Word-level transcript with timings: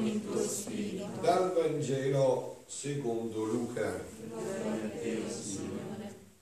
con 0.00 0.06
il 0.06 0.24
tuo 0.24 0.40
spirito. 0.40 1.08
Dal 1.20 1.52
Vangelo 1.52 2.62
secondo 2.66 3.44
Luca. 3.44 4.02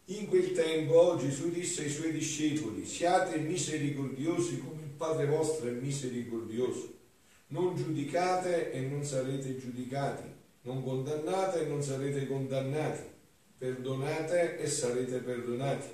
In 0.05 0.27
quel 0.29 0.53
tempo 0.53 1.17
Gesù 1.19 1.51
disse 1.51 1.83
ai 1.83 1.91
suoi 1.91 2.13
discepoli, 2.13 2.87
siate 2.87 3.39
misericordiosi 3.39 4.61
come 4.61 4.83
il 4.83 4.91
Padre 4.91 5.27
vostro 5.27 5.69
è 5.69 5.73
misericordioso. 5.73 6.95
Non 7.49 7.75
giudicate 7.75 8.71
e 8.73 8.81
non 8.81 9.05
sarete 9.05 9.59
giudicati, 9.59 10.23
non 10.63 10.83
condannate 10.83 11.63
e 11.63 11.67
non 11.67 11.83
sarete 11.83 12.27
condannati, 12.27 13.03
perdonate 13.59 14.59
e 14.59 14.67
sarete 14.67 15.19
perdonati, 15.19 15.89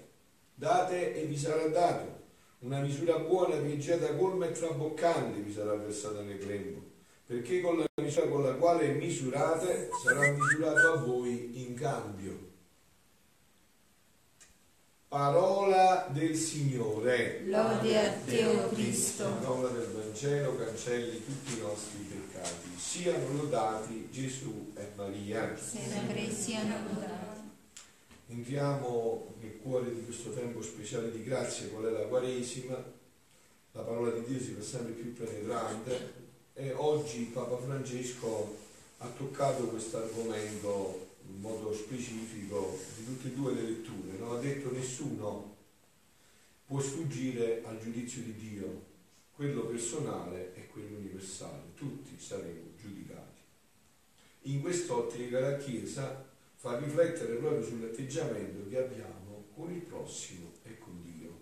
date 0.55 1.15
e 1.15 1.25
vi 1.25 1.37
sarà 1.37 1.67
dato. 1.69 2.23
Una 2.61 2.81
misura 2.81 3.19
buona, 3.19 3.57
pieggiata, 3.57 4.15
colma 4.15 4.47
e 4.47 4.53
traboccante 4.53 5.41
vi 5.41 5.53
sarà 5.53 5.75
versata 5.75 6.23
nel 6.23 6.39
grembo, 6.39 6.84
perché 7.27 7.61
con 7.63 7.79
la 7.79 8.03
misura 8.03 8.29
con 8.29 8.43
la 8.43 8.55
quale 8.55 8.89
misurate 8.93 9.89
sarà 10.03 10.31
misurato 10.31 10.93
a 10.93 10.97
voi 10.97 11.63
in 11.67 11.75
cambio. 11.75 12.53
Parola 15.09 16.09
del 16.11 16.35
Signore. 16.35 17.45
Lode 17.47 17.99
a 17.99 18.13
te, 18.13 18.45
o 18.45 18.69
Cristo. 18.69 19.23
La 19.23 19.31
parola 19.31 19.69
del 19.69 19.87
Vangelo 19.87 20.57
cancelli 20.57 21.25
tutti 21.25 21.57
i 21.57 21.61
nostri 21.61 22.01
peccati. 22.01 22.77
Siano 22.77 23.33
lodati 23.33 24.09
Gesù 24.11 24.73
e 24.75 24.89
Maria. 24.97 25.57
Sempre 25.57 26.31
siano 26.31 26.75
lodati. 26.89 27.41
Entriamo 28.27 29.35
nel 29.41 29.59
cuore 29.63 29.95
di 29.95 30.05
questo 30.05 30.31
tempo 30.31 30.61
speciale 30.61 31.13
di 31.13 31.23
grazia, 31.23 31.69
qual 31.69 31.85
è 31.85 31.91
la 31.91 32.07
Quaresima. 32.07 32.93
La 33.73 33.83
parola 33.83 34.11
di 34.11 34.25
Dio 34.25 34.41
si 34.41 34.53
fa 34.53 34.63
sempre 34.63 34.93
più 34.95 35.13
penetrante 35.15 36.24
e 36.57 36.73
oggi 36.73 37.25
Papa 37.33 37.57
Francesco 37.57 38.57
ha 38.99 39.09
toccato 39.09 39.67
questo 39.69 39.97
argomento 39.97 41.17
in 41.27 41.41
modo 41.41 41.75
specifico 41.75 42.79
di 42.97 43.05
tutte 43.05 43.29
e 43.29 43.33
due 43.33 43.55
le 43.55 43.63
letture. 43.63 44.17
Non 44.19 44.37
ha 44.37 44.41
detto 44.41 44.71
nessuno 44.71 45.57
può 46.65 46.81
sfuggire 46.81 47.63
al 47.65 47.81
giudizio 47.81 48.23
di 48.23 48.35
Dio, 48.37 48.83
quello 49.35 49.63
personale 49.63 50.55
e 50.55 50.69
quello 50.69 50.99
universale. 50.99 51.75
Tutti 51.75 52.19
saremo 52.19 52.71
giudicati. 52.81 53.41
In 54.43 54.61
quest'ottica 54.61 55.41
la 55.41 55.57
Chiesa 55.57 56.25
fa 56.55 56.79
riflettere 56.79 57.35
proprio 57.35 57.65
sull'atteggiamento 57.65 58.69
che 58.69 58.79
abbiamo 58.79 59.47
con 59.55 59.73
il 59.73 59.81
prossimo 59.81 60.53
e 60.63 60.79
con 60.79 61.03
Dio. 61.03 61.41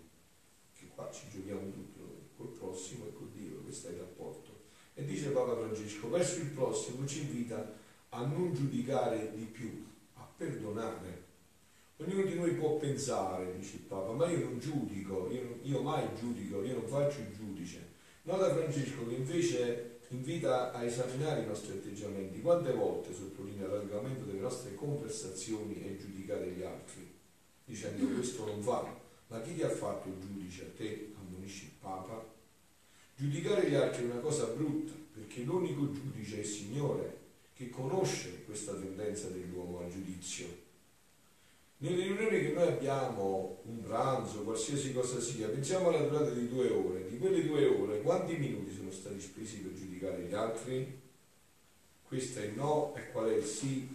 Che 0.73 0.87
qua 0.87 1.11
ci 1.11 1.29
giochiamo 1.29 1.71
tutto, 1.71 2.29
col 2.35 2.47
prossimo 2.47 3.05
e 3.05 3.13
con 3.13 3.31
Dio, 3.31 3.61
questo 3.61 3.89
è 3.89 3.91
il 3.91 3.99
rapporto. 3.99 4.42
E 4.95 5.05
dice 5.05 5.29
Papa 5.29 5.55
Francesco, 5.55 6.09
verso 6.09 6.39
il 6.39 6.49
prossimo 6.49 7.05
ci 7.07 7.21
invita 7.21 7.73
a 8.09 8.25
non 8.25 8.53
giudicare 8.53 9.31
di 9.33 9.45
più, 9.45 9.85
a 10.13 10.27
perdonare. 10.37 11.31
Ognuno 11.97 12.23
di 12.23 12.35
noi 12.35 12.51
può 12.51 12.77
pensare, 12.77 13.55
dice 13.57 13.77
il 13.77 13.81
Papa, 13.83 14.11
ma 14.11 14.29
io 14.29 14.39
non 14.39 14.59
giudico, 14.59 15.31
io, 15.31 15.59
io 15.63 15.81
mai 15.81 16.07
giudico, 16.19 16.63
io 16.63 16.73
non 16.73 16.87
faccio 16.87 17.21
il 17.21 17.35
giudice. 17.35 17.91
Nota 18.23 18.53
Francesco 18.53 19.07
che 19.07 19.15
invece 19.15 19.99
invita 20.09 20.71
a 20.71 20.83
esaminare 20.83 21.41
i 21.41 21.47
nostri 21.47 21.73
atteggiamenti. 21.73 22.41
Quante 22.41 22.71
volte 22.71 23.13
sottolinea 23.13 23.67
l'allargamento 23.67 24.25
delle 24.25 24.39
nostre 24.39 24.75
conversazioni 24.75 25.83
e 25.83 25.97
giudicare 25.97 26.51
gli 26.51 26.61
altri, 26.61 27.11
dicendo 27.65 28.05
questo 28.13 28.45
non 28.45 28.61
va. 28.61 29.01
Ma 29.27 29.41
chi 29.41 29.55
ti 29.55 29.63
ha 29.63 29.69
fatto 29.69 30.09
il 30.09 30.19
giudice? 30.19 30.65
A 30.65 30.77
te, 30.77 31.11
Papa. 31.13 31.22
Giudicare 33.23 33.69
gli 33.69 33.73
altri 33.73 34.01
è 34.01 34.11
una 34.11 34.19
cosa 34.19 34.47
brutta, 34.47 34.91
perché 35.13 35.43
l'unico 35.43 35.89
giudice 35.93 36.35
è 36.35 36.39
il 36.39 36.45
Signore, 36.45 37.17
che 37.55 37.69
conosce 37.69 38.43
questa 38.43 38.73
tendenza 38.73 39.29
dell'uomo 39.29 39.79
al 39.79 39.89
giudizio. 39.89 40.45
Nelle 41.77 42.03
riunioni 42.03 42.41
che 42.41 42.51
noi 42.51 42.67
abbiamo, 42.67 43.59
un 43.63 43.81
pranzo, 43.81 44.41
qualsiasi 44.41 44.91
cosa 44.91 45.21
sia, 45.21 45.47
pensiamo 45.47 45.87
alla 45.87 46.05
durata 46.05 46.31
di 46.31 46.49
due 46.49 46.69
ore. 46.69 47.07
Di 47.09 47.17
quelle 47.17 47.45
due 47.45 47.65
ore, 47.65 48.01
quanti 48.01 48.35
minuti 48.35 48.75
sono 48.75 48.91
stati 48.91 49.21
spesi 49.21 49.59
per 49.59 49.73
giudicare 49.73 50.23
gli 50.23 50.33
altri? 50.33 50.99
Questo 52.05 52.39
è 52.39 52.43
il 52.43 52.55
no 52.55 52.93
e 52.97 53.09
qual 53.11 53.29
è 53.29 53.37
il 53.37 53.45
sì? 53.45 53.87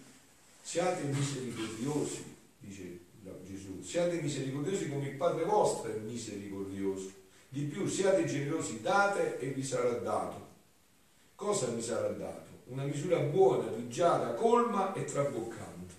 Siate 0.63 1.03
misericordiosi, 1.03 2.25
dice 2.61 2.99
Gesù, 3.47 3.83
siate 3.83 4.23
misericordiosi 4.23 4.89
come 4.89 5.09
il 5.09 5.17
Padre 5.17 5.45
vostro 5.45 5.93
è 5.93 5.99
misericordioso. 5.99 7.27
Di 7.51 7.63
più, 7.63 7.87
siate 7.87 8.27
generosi, 8.27 8.83
date 8.83 9.39
e 9.39 9.49
vi 9.49 9.63
sarà 9.63 9.93
dato. 9.93 10.47
Cosa 11.35 11.69
mi 11.69 11.81
sarà 11.81 12.09
dato? 12.09 12.47
Una 12.67 12.85
misura 12.85 13.19
buona, 13.21 13.69
pigiata, 13.69 14.35
colma 14.35 14.93
e 14.93 15.05
traboccante. 15.05 15.95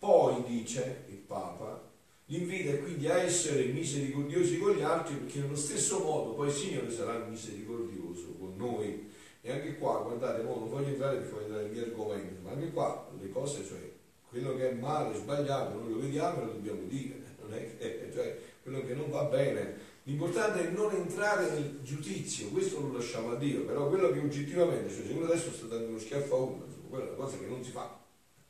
Poi 0.00 0.42
dice 0.44 1.04
il 1.06 1.18
Papa, 1.18 1.80
l'invita 2.26 2.76
quindi 2.78 3.06
a 3.06 3.18
essere 3.18 3.66
misericordiosi 3.66 4.58
con 4.58 4.72
gli 4.72 4.82
altri 4.82 5.14
perché 5.14 5.38
nello 5.38 5.54
stesso 5.54 6.00
modo 6.00 6.32
poi 6.32 6.48
il 6.48 6.54
Signore 6.54 6.90
sarà 6.90 7.18
misericordioso 7.18 8.34
con 8.40 8.54
noi. 8.56 9.10
E 9.42 9.52
anche 9.52 9.78
qua, 9.78 10.00
guardate, 10.00 10.42
non 10.42 10.68
voglio 10.68 10.88
entrare 10.88 11.18
perché 11.18 11.32
voglio 11.34 11.60
nei 11.60 11.70
miei 11.70 11.84
argomenti, 11.84 12.42
ma 12.42 12.50
anche 12.50 12.72
qua 12.72 13.08
le 13.20 13.30
cose, 13.30 13.64
cioè 13.64 13.90
quello 14.28 14.56
che 14.56 14.70
è 14.70 14.72
male, 14.72 15.14
sbagliato, 15.14 15.78
noi 15.78 15.92
lo 15.92 16.00
vediamo 16.00 16.42
e 16.42 16.44
lo 16.46 16.52
dobbiamo 16.52 16.82
dire, 16.88 17.20
non 17.42 17.52
è 17.52 17.76
che, 17.76 18.10
cioè, 18.12 18.40
quello 18.62 18.84
che 18.84 18.94
non 18.94 19.10
va 19.10 19.24
bene. 19.24 19.90
L'importante 20.04 20.68
è 20.68 20.70
non 20.70 20.92
entrare 20.94 21.50
nel 21.50 21.80
giudizio, 21.82 22.48
questo 22.48 22.80
lo 22.80 22.92
lasciamo 22.92 23.32
a 23.32 23.36
Dio, 23.36 23.64
però 23.64 23.88
quello 23.88 24.10
che 24.10 24.18
oggettivamente, 24.18 24.92
cioè 24.92 25.06
se 25.06 25.12
uno 25.12 25.26
adesso 25.26 25.52
sta 25.52 25.66
dando 25.66 25.88
uno 25.88 25.98
schiaffo 25.98 26.34
a 26.34 26.38
uno, 26.38 26.64
quella 26.88 27.04
è 27.04 27.08
una 27.08 27.16
cosa 27.16 27.38
che 27.38 27.46
non 27.46 27.62
si 27.62 27.70
fa, 27.70 28.00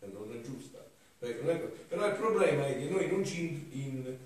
non 0.00 0.32
è 0.32 0.40
giusta. 0.40 0.82
Però 1.18 2.06
il 2.06 2.16
problema 2.16 2.66
è 2.66 2.78
che 2.78 2.88
noi 2.88 3.08
non 3.08 3.24
ci 3.24 3.68
in, 3.70 4.16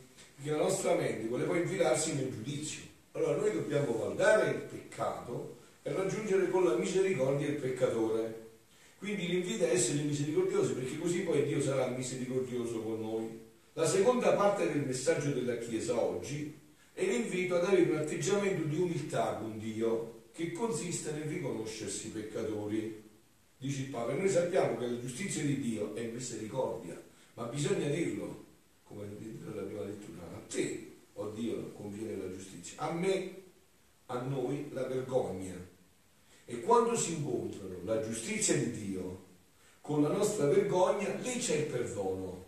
che 0.43 0.51
la 0.51 0.59
nostra 0.59 0.95
mente 0.95 1.27
vuole 1.27 1.45
poi 1.45 1.61
infilarsi 1.61 2.15
nel 2.15 2.33
giudizio. 2.33 2.83
Allora 3.13 3.37
noi 3.37 3.53
dobbiamo 3.53 3.93
guardare 3.93 4.51
il 4.51 4.61
peccato 4.61 5.57
e 5.83 5.93
raggiungere 5.93 6.49
con 6.49 6.65
la 6.65 6.77
misericordia 6.77 7.49
il 7.49 7.57
peccatore. 7.57 8.45
Quindi 8.99 9.27
l'invito 9.27 9.65
è 9.65 9.73
essere 9.73 10.03
misericordiosi 10.03 10.73
perché 10.73 10.99
così 10.99 11.21
poi 11.21 11.45
Dio 11.45 11.61
sarà 11.61 11.89
misericordioso 11.89 12.81
con 12.81 13.01
noi. 13.01 13.46
La 13.77 13.87
seconda 13.87 14.33
parte 14.33 14.73
del 14.73 14.87
messaggio 14.87 15.33
della 15.33 15.59
Chiesa 15.59 16.01
oggi 16.01 16.59
è 16.95 17.05
l'invito 17.05 17.57
ad 17.57 17.65
avere 17.67 17.91
un 17.91 17.99
atteggiamento 17.99 18.63
di 18.63 18.79
umiltà 18.79 19.35
con 19.35 19.59
Dio 19.59 20.29
che 20.33 20.51
consiste 20.53 21.13
nel 21.13 21.25
riconoscersi 21.25 22.09
peccatori. 22.09 23.05
Dice 23.59 23.83
il 23.83 23.89
Papa, 23.89 24.15
noi 24.15 24.31
sappiamo 24.31 24.79
che 24.79 24.87
la 24.87 24.99
giustizia 24.99 25.43
di 25.43 25.61
Dio 25.61 25.95
è 25.95 26.07
misericordia, 26.07 26.99
ma 27.35 27.45
bisogna 27.49 27.89
dirlo, 27.89 28.47
come 28.83 29.09
nella 29.45 29.61
prima 29.61 29.83
lettura, 29.83 30.23
a 30.23 30.41
te, 30.49 30.93
oh 31.13 31.29
Dio, 31.33 31.73
conviene 31.73 32.17
la 32.17 32.33
giustizia, 32.33 32.79
a 32.79 32.93
me, 32.93 33.43
a 34.07 34.19
noi 34.23 34.71
la 34.73 34.87
vergogna. 34.87 35.55
E 36.47 36.61
quando 36.63 36.97
si 36.97 37.17
incontrano 37.17 37.77
la 37.85 38.01
giustizia 38.01 38.57
di 38.57 38.71
Dio 38.71 39.25
con 39.83 40.01
la 40.01 40.09
nostra 40.09 40.47
vergogna, 40.47 41.15
lì 41.17 41.37
c'è 41.37 41.57
il 41.57 41.67
perdono. 41.67 42.46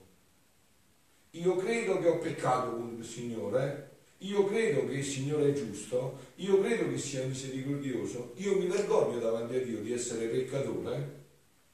Io 1.33 1.57
credo 1.57 1.99
che 2.01 2.09
ho 2.09 2.19
peccato 2.19 2.71
con 2.71 2.97
il 2.99 3.05
Signore, 3.05 3.91
io 4.19 4.47
credo 4.47 4.87
che 4.87 4.95
il 4.95 5.05
Signore 5.05 5.51
è 5.51 5.53
giusto, 5.53 6.19
io 6.37 6.61
credo 6.61 6.89
che 6.89 6.99
sia 6.99 7.25
misericordioso, 7.27 8.33
io 8.37 8.59
mi 8.59 8.67
vergogno 8.67 9.19
davanti 9.19 9.57
a 9.57 9.63
Dio 9.63 9.81
di 9.81 9.93
essere 9.93 10.27
peccatore, 10.27 11.17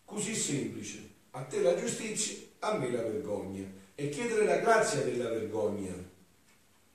così 0.04 0.34
semplice. 0.34 1.12
A 1.30 1.42
te 1.42 1.60
la 1.62 1.76
giustizia, 1.76 2.36
a 2.60 2.76
me 2.76 2.90
la 2.90 3.02
vergogna. 3.02 3.64
E 3.94 4.08
chiedere 4.08 4.44
la 4.44 4.58
grazia 4.58 5.02
della 5.02 5.30
vergogna. 5.30 5.94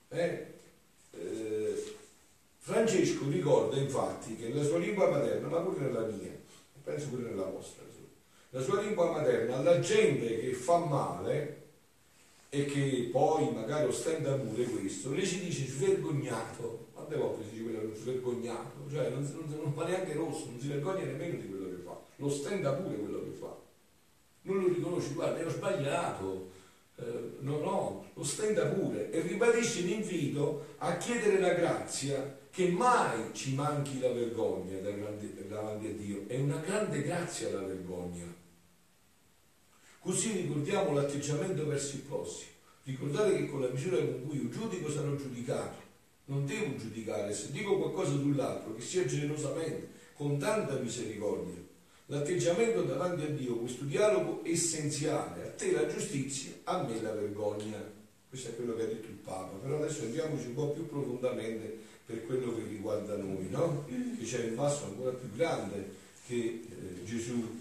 Eh? 0.10 0.46
Eh, 1.12 1.96
Francesco 2.60 3.30
ricorda 3.30 3.78
infatti 3.78 4.36
che 4.36 4.50
nella 4.50 4.64
sua 4.64 4.78
lingua 4.78 5.10
materna, 5.10 5.48
ma 5.48 5.60
pure 5.60 5.86
nella 5.86 6.06
mia, 6.06 6.32
penso 6.84 7.08
pure 7.08 7.24
nella 7.24 7.46
vostra, 7.46 7.88
la 8.52 8.62
sua 8.62 8.82
lingua 8.82 9.12
materna, 9.12 9.58
alla 9.58 9.80
gente 9.80 10.40
che 10.40 10.54
fa 10.54 10.78
male, 10.78 11.59
e 12.50 12.66
che 12.66 13.10
poi 13.12 13.52
magari 13.54 13.88
ostenta 13.88 14.34
pure 14.34 14.64
questo, 14.64 15.12
lei 15.12 15.26
ci 15.26 15.40
dice 15.40 15.66
svergognato, 15.66 16.88
quante 16.94 17.16
volte 17.16 17.44
si 17.44 17.52
dice 17.52 17.64
quello 17.64 17.96
svergognato, 17.96 18.90
cioè 18.90 19.10
non, 19.10 19.22
non, 19.22 19.60
non 19.62 19.74
fa 19.74 19.86
neanche 19.86 20.14
rosso, 20.14 20.48
non 20.50 20.60
si 20.60 20.68
vergogna 20.68 21.04
nemmeno 21.04 21.40
di 21.40 21.48
quello 21.48 21.70
che 21.70 21.82
fa, 21.84 22.00
lo 22.16 22.26
ostenta 22.26 22.74
pure 22.74 22.96
quello 22.98 23.24
che 23.24 23.38
fa, 23.38 23.56
non 24.42 24.62
lo 24.64 24.68
riconosce, 24.68 25.14
guarda, 25.14 25.46
ho 25.46 25.50
sbagliato, 25.50 26.50
eh, 26.96 27.04
no, 27.40 27.60
no, 27.60 28.06
lo 28.14 28.22
ostenta 28.22 28.66
pure. 28.66 29.12
E 29.12 29.22
ribadisce 29.22 29.82
l'invito 29.82 30.76
a 30.78 30.98
chiedere 30.98 31.40
la 31.40 31.54
grazia 31.54 32.38
che 32.50 32.70
mai 32.70 33.34
ci 33.34 33.54
manchi 33.54 34.00
la 34.00 34.12
vergogna 34.12 34.78
davanti 34.80 35.88
a 35.88 35.94
Dio, 35.94 36.24
è 36.28 36.38
una 36.40 36.58
grande 36.58 37.04
grazia 37.04 37.52
la 37.52 37.62
vergogna. 37.62 38.39
Così 40.02 40.32
ricordiamo 40.32 40.94
l'atteggiamento 40.94 41.66
verso 41.68 41.96
il 41.96 42.02
prossimo. 42.02 42.52
Ricordate 42.84 43.36
che 43.36 43.48
con 43.48 43.62
la 43.62 43.68
misura 43.68 43.98
con 43.98 44.28
cui 44.28 44.42
io 44.42 44.50
giudico 44.50 44.90
sarò 44.90 45.14
giudicato. 45.16 45.88
Non 46.26 46.46
devo 46.46 46.78
giudicare, 46.78 47.34
se 47.34 47.52
dico 47.52 47.78
qualcosa 47.78 48.12
sull'altro, 48.12 48.76
che 48.76 48.82
sia 48.82 49.06
generosamente, 49.06 49.90
con 50.14 50.38
tanta 50.38 50.76
misericordia. 50.76 51.62
L'atteggiamento 52.06 52.84
davanti 52.84 53.24
a 53.24 53.30
Dio, 53.30 53.58
questo 53.58 53.84
dialogo 53.84 54.42
essenziale, 54.44 55.44
a 55.44 55.52
te 55.52 55.72
la 55.72 55.86
giustizia, 55.88 56.54
a 56.64 56.82
me 56.84 57.02
la 57.02 57.12
vergogna. 57.12 57.78
Questo 58.30 58.50
è 58.50 58.56
quello 58.56 58.76
che 58.76 58.84
ha 58.84 58.88
detto 58.88 59.08
il 59.08 59.18
Papa, 59.24 59.58
però 59.58 59.78
adesso 59.78 60.04
andiamoci 60.04 60.48
un 60.48 60.54
po' 60.54 60.70
più 60.70 60.88
profondamente 60.88 61.78
per 62.06 62.26
quello 62.26 62.56
che 62.56 62.64
riguarda 62.68 63.18
noi, 63.18 63.50
no? 63.50 63.86
Che 63.88 64.24
c'è 64.24 64.46
un 64.46 64.56
passo 64.56 64.86
ancora 64.86 65.12
più 65.12 65.30
grande 65.36 65.98
che 66.26 66.36
eh, 66.36 67.04
Gesù 67.06 67.59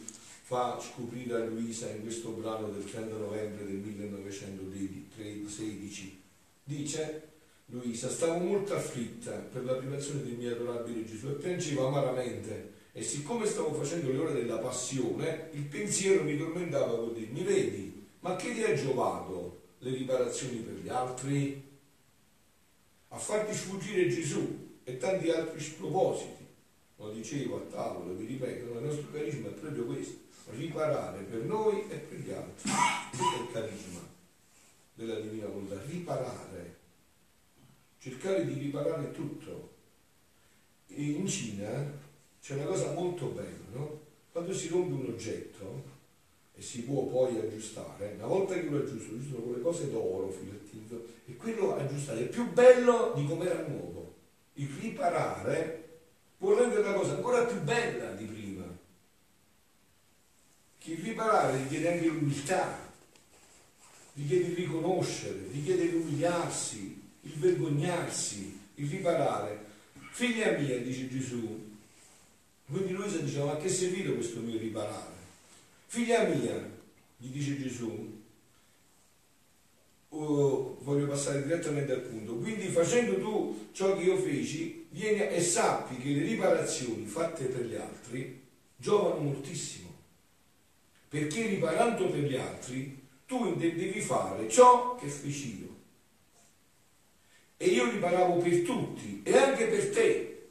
fa 0.49 0.81
scoprire 0.81 1.35
a 1.35 1.45
Luisa 1.45 1.91
in 1.91 2.01
questo 2.01 2.31
brano 2.31 2.71
del 2.71 2.91
30 2.91 3.19
novembre 3.19 3.67
del 3.67 3.75
1916. 3.75 6.23
Dice 6.65 7.29
Luisa, 7.67 8.09
stavo 8.09 8.39
molto 8.39 8.75
afflitta 8.75 9.33
per 9.33 9.67
la 9.67 9.75
privazione 9.75 10.23
del 10.23 10.37
mio 10.37 10.53
adorabile 10.53 11.05
Gesù 11.05 11.29
e 11.29 11.33
piangevo 11.33 11.89
amaramente 11.89 12.73
e 12.93 13.03
siccome 13.03 13.45
stavo 13.45 13.75
facendo 13.75 14.11
le 14.11 14.17
ore 14.17 14.33
della 14.33 14.57
passione, 14.57 15.51
il 15.53 15.65
pensiero 15.65 16.23
mi 16.23 16.39
tormentava 16.39 16.97
con 16.97 17.13
dire, 17.13 17.31
mi 17.31 17.43
vedi, 17.43 18.07
ma 18.21 18.35
che 18.37 18.55
ti 18.55 18.63
ha 18.63 18.75
giovato 18.75 19.61
le 19.81 19.91
riparazioni 19.91 20.61
per 20.61 20.77
gli 20.83 20.89
altri? 20.89 21.63
A 23.09 23.19
farti 23.19 23.55
sfuggire 23.55 24.09
Gesù 24.09 24.79
e 24.83 24.97
tanti 24.97 25.29
altri 25.29 25.61
spropositi. 25.61 26.47
Lo 26.97 27.11
dicevo 27.11 27.59
a 27.59 27.61
tavola, 27.71 28.15
vi 28.15 28.25
ripeto, 28.25 28.79
il 28.79 28.83
nostro 28.83 29.09
carisma 29.13 29.49
è 29.49 29.53
proprio 29.53 29.85
questo, 29.85 30.28
riparare 30.51 31.23
per 31.23 31.43
noi 31.43 31.89
e 31.89 31.97
per 31.97 32.19
gli 32.19 32.31
altri. 32.31 32.71
Questo 33.11 33.37
è 33.37 33.41
il 33.41 33.53
carisma 33.53 34.01
della 34.95 35.21
Divina 35.21 35.47
Volontà, 35.47 35.81
riparare, 35.87 36.77
cercare 37.99 38.45
di 38.47 38.59
riparare 38.59 39.13
tutto. 39.13 39.77
E 40.89 41.03
in 41.03 41.27
Cina 41.27 41.93
c'è 42.41 42.55
una 42.55 42.65
cosa 42.65 42.93
molto 42.93 43.27
bella, 43.27 43.67
no? 43.73 44.01
Quando 44.33 44.53
si 44.53 44.69
rompe 44.69 44.95
un 44.95 45.13
oggetto 45.13 45.97
e 46.55 46.63
si 46.63 46.83
può 46.83 47.05
poi 47.05 47.39
aggiustare, 47.39 48.15
una 48.17 48.27
volta 48.27 48.55
che 48.55 48.63
lo 48.63 48.79
aggiusto, 48.79 49.15
aggiustano 49.15 49.43
con 49.43 49.53
le 49.53 49.61
cose 49.61 49.91
d'oro, 49.91 50.31
filettino, 50.31 51.01
e 51.27 51.37
quello 51.37 51.77
aggiustato 51.77 52.19
è 52.19 52.27
più 52.27 52.51
bello 52.53 53.13
di 53.15 53.27
come 53.27 53.49
era 53.49 53.67
nuovo. 53.69 54.15
Il 54.55 54.69
riparare 54.81 55.89
può 56.37 56.59
rendere 56.59 56.83
la 56.83 56.95
cosa 56.95 57.15
ancora 57.15 57.45
più 57.45 57.61
bella 57.61 58.13
di 58.13 58.25
prima. 58.25 58.48
Il 60.89 61.05
riparare 61.05 61.59
richiede 61.59 61.93
anche 61.93 62.07
l'umiltà, 62.07 62.91
richiede 64.15 64.47
il 64.47 64.57
riconoscere, 64.57 65.47
richiede 65.53 65.85
l'umiliarsi, 65.91 66.99
il 67.21 67.33
vergognarsi, 67.35 68.59
il 68.77 68.89
riparare. 68.89 69.67
Figlia 70.13 70.57
mia, 70.57 70.79
dice 70.79 71.07
Gesù, 71.11 71.77
quindi 72.71 72.93
Luisa 72.93 73.19
diceva, 73.19 73.53
ma 73.53 73.57
che 73.59 73.69
servito 73.69 74.15
questo 74.15 74.41
mio 74.41 74.59
riparare? 74.59 75.13
Figlia 75.87 76.25
mia, 76.25 76.71
gli 77.19 77.29
dice 77.29 77.61
Gesù, 77.61 78.23
oh, 80.09 80.79
voglio 80.81 81.07
passare 81.07 81.43
direttamente 81.43 81.93
al 81.93 82.01
punto, 82.01 82.37
quindi 82.37 82.69
facendo 82.69 83.19
tu 83.21 83.69
ciò 83.73 83.95
che 83.95 84.05
io 84.05 84.17
feci, 84.17 84.87
vieni 84.91 85.21
e 85.29 85.43
sappi 85.43 85.97
che 85.97 86.11
le 86.11 86.23
riparazioni 86.23 87.05
fatte 87.05 87.45
per 87.45 87.67
gli 87.67 87.75
altri 87.75 88.41
giovano 88.77 89.21
moltissimo, 89.21 89.88
perché 91.09 91.47
riparando 91.47 92.09
per 92.09 92.21
gli 92.21 92.37
altri 92.37 93.07
tu 93.27 93.57
devi 93.57 94.01
fare 94.01 94.49
ciò 94.49 94.97
che 94.97 95.09
feci 95.09 95.61
io. 95.61 95.77
E 97.57 97.67
io 97.67 97.91
riparavo 97.91 98.37
per 98.37 98.63
tutti 98.63 99.21
e 99.25 99.37
anche 99.37 99.67
per 99.67 99.91
te 99.91 100.49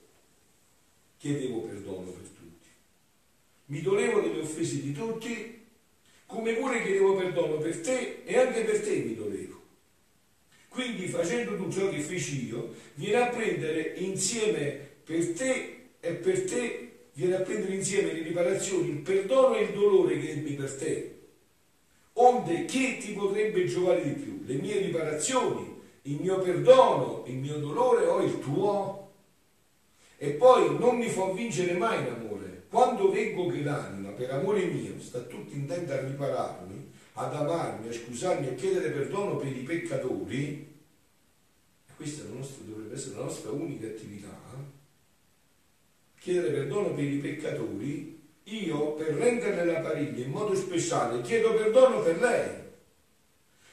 chiedevo 1.18 1.62
perdono 1.62 2.12
per 2.12 2.28
tutti. 2.28 2.68
Mi 3.66 3.82
dolevo 3.82 4.22
delle 4.22 4.42
offese 4.42 4.82
di 4.82 4.94
tutti, 4.94 5.66
come 6.26 6.54
pure 6.54 6.84
chiedevo 6.84 7.16
perdono 7.16 7.58
per 7.58 7.80
te 7.80 8.24
e 8.24 8.38
anche 8.38 8.62
per 8.62 8.82
te 8.82 8.98
mi 8.98 9.16
dolevo. 9.16 9.62
Quindi 10.70 11.08
facendo 11.08 11.56
tu 11.56 11.72
ciò 11.72 11.90
che 11.90 12.00
feci 12.00 12.48
io, 12.48 12.76
vieni 12.96 13.16
a 13.16 13.30
prendere 13.30 13.94
insieme 13.98 14.98
per 15.04 15.34
te 15.34 15.90
e 16.00 16.14
per 16.14 16.44
te 16.44 16.87
viene 17.18 17.38
a 17.38 17.40
prendere 17.40 17.74
insieme 17.74 18.14
le 18.14 18.22
riparazioni, 18.22 18.90
il 18.90 18.98
perdono 18.98 19.56
e 19.56 19.64
il 19.64 19.74
dolore 19.74 20.20
che 20.20 20.34
ebbi 20.34 20.54
per 20.54 20.72
te. 20.76 21.20
Onde 22.14 22.66
che 22.66 23.00
ti 23.00 23.14
potrebbe 23.14 23.66
giovare 23.66 24.04
di 24.04 24.22
più? 24.22 24.44
Le 24.46 24.54
mie 24.54 24.78
riparazioni, 24.78 25.82
il 26.04 26.20
mio 26.22 26.40
perdono, 26.40 27.24
il 27.26 27.38
mio 27.38 27.58
dolore 27.58 28.06
o 28.06 28.22
il 28.22 28.40
tuo? 28.40 29.14
E 30.18 30.30
poi 30.34 30.78
non 30.78 30.98
mi 30.98 31.10
fa 31.10 31.32
vincere 31.32 31.74
mai 31.74 32.06
l'amore. 32.06 32.66
Quando 32.70 33.10
vengo 33.10 33.48
che 33.48 33.64
l'anima, 33.64 34.12
per 34.12 34.30
amore 34.32 34.66
mio, 34.66 35.00
sta 35.00 35.20
tutta 35.22 35.56
intenta 35.56 35.96
a 35.96 36.02
ripararmi, 36.02 36.92
ad 37.14 37.34
amarmi, 37.34 37.88
a 37.88 37.94
scusarmi, 37.94 38.48
a 38.48 38.54
chiedere 38.54 38.92
perdono 38.92 39.38
per 39.38 39.48
i 39.48 39.64
peccatori, 39.64 40.76
questa 41.96 42.26
dovrebbe 42.26 42.94
essere 42.94 43.16
la 43.16 43.24
nostra 43.24 43.50
unica 43.50 43.88
attività, 43.88 44.40
chiedere 46.28 46.52
perdono 46.52 46.94
per 46.94 47.06
i 47.06 47.20
peccatori, 47.20 48.22
io 48.44 48.94
per 48.96 49.14
renderle 49.14 49.64
la 49.64 49.80
pariglia 49.80 50.26
in 50.26 50.32
modo 50.32 50.54
speciale 50.56 51.22
chiedo 51.22 51.54
perdono 51.54 52.02
per 52.02 52.20
lei, 52.20 52.50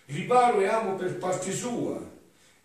riparo 0.06 0.60
e 0.60 0.68
amo 0.68 0.94
per 0.94 1.16
parte 1.16 1.50
sua, 1.50 2.00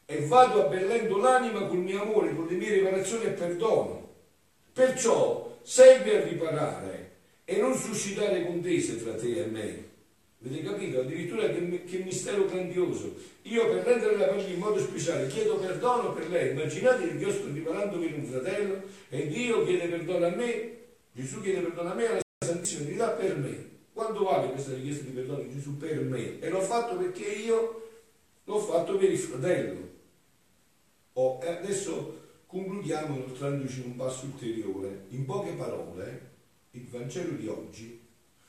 e 0.06 0.26
vado 0.28 0.66
abbellendo 0.66 1.18
l'anima 1.18 1.66
col 1.66 1.80
mio 1.80 2.04
amore, 2.04 2.36
con 2.36 2.46
le 2.46 2.56
mie 2.56 2.74
riparazioni 2.74 3.26
e 3.26 3.30
perdono. 3.30 4.14
Perciò 4.74 5.58
serve 5.64 6.22
a 6.22 6.24
riparare 6.24 7.16
e 7.44 7.58
non 7.58 7.76
suscitare 7.76 8.46
contese 8.46 9.02
tra 9.02 9.16
te 9.16 9.44
e 9.44 9.46
me. 9.48 9.89
Avete 10.42 10.64
capito? 10.64 11.02
Addirittura 11.02 11.50
che, 11.50 11.84
che 11.84 11.98
mistero 11.98 12.46
grandioso. 12.46 13.14
Io 13.42 13.68
per 13.68 13.84
rendere 13.84 14.16
la 14.16 14.28
pace 14.28 14.48
in 14.52 14.60
modo 14.60 14.80
speciale 14.80 15.28
chiedo 15.28 15.58
perdono 15.58 16.14
per 16.14 16.30
lei. 16.30 16.52
Immaginate 16.52 17.10
che 17.10 17.18
io 17.18 17.32
sto 17.32 17.52
riparando 17.52 18.00
per 18.00 18.14
un 18.14 18.24
fratello 18.24 18.82
e 19.10 19.28
Dio 19.28 19.66
chiede 19.66 19.88
perdono 19.88 20.28
a 20.28 20.30
me, 20.30 20.78
Gesù 21.12 21.42
chiede 21.42 21.60
perdono 21.60 21.92
a 21.92 21.94
me 21.94 22.06
e 22.06 22.14
la 22.14 22.22
Santissima 22.46 22.84
Trinità 22.84 23.10
per 23.10 23.38
me. 23.38 23.68
Quanto 23.92 24.24
vale 24.24 24.52
questa 24.52 24.74
richiesta 24.76 25.04
di 25.04 25.10
perdono 25.10 25.44
di 25.44 25.52
Gesù 25.52 25.76
per 25.76 26.00
me? 26.00 26.40
E 26.40 26.50
l'ho 26.50 26.62
fatto 26.62 26.96
perché 26.96 27.26
io 27.26 27.90
l'ho 28.46 28.60
fatto 28.60 28.98
per 28.98 29.12
il 29.12 29.18
fratello. 29.18 29.88
Oh, 31.14 31.40
e 31.44 31.48
adesso 31.50 32.18
concludiamo 32.46 33.18
inoltrandoci 33.18 33.82
un 33.82 33.98
passo 33.98 34.24
ulteriore. 34.24 35.08
In 35.10 35.26
poche 35.26 35.52
parole, 35.52 36.28
il 36.72 36.88
Vangelo 36.88 37.34
di 37.34 37.48
oggi 37.48 38.00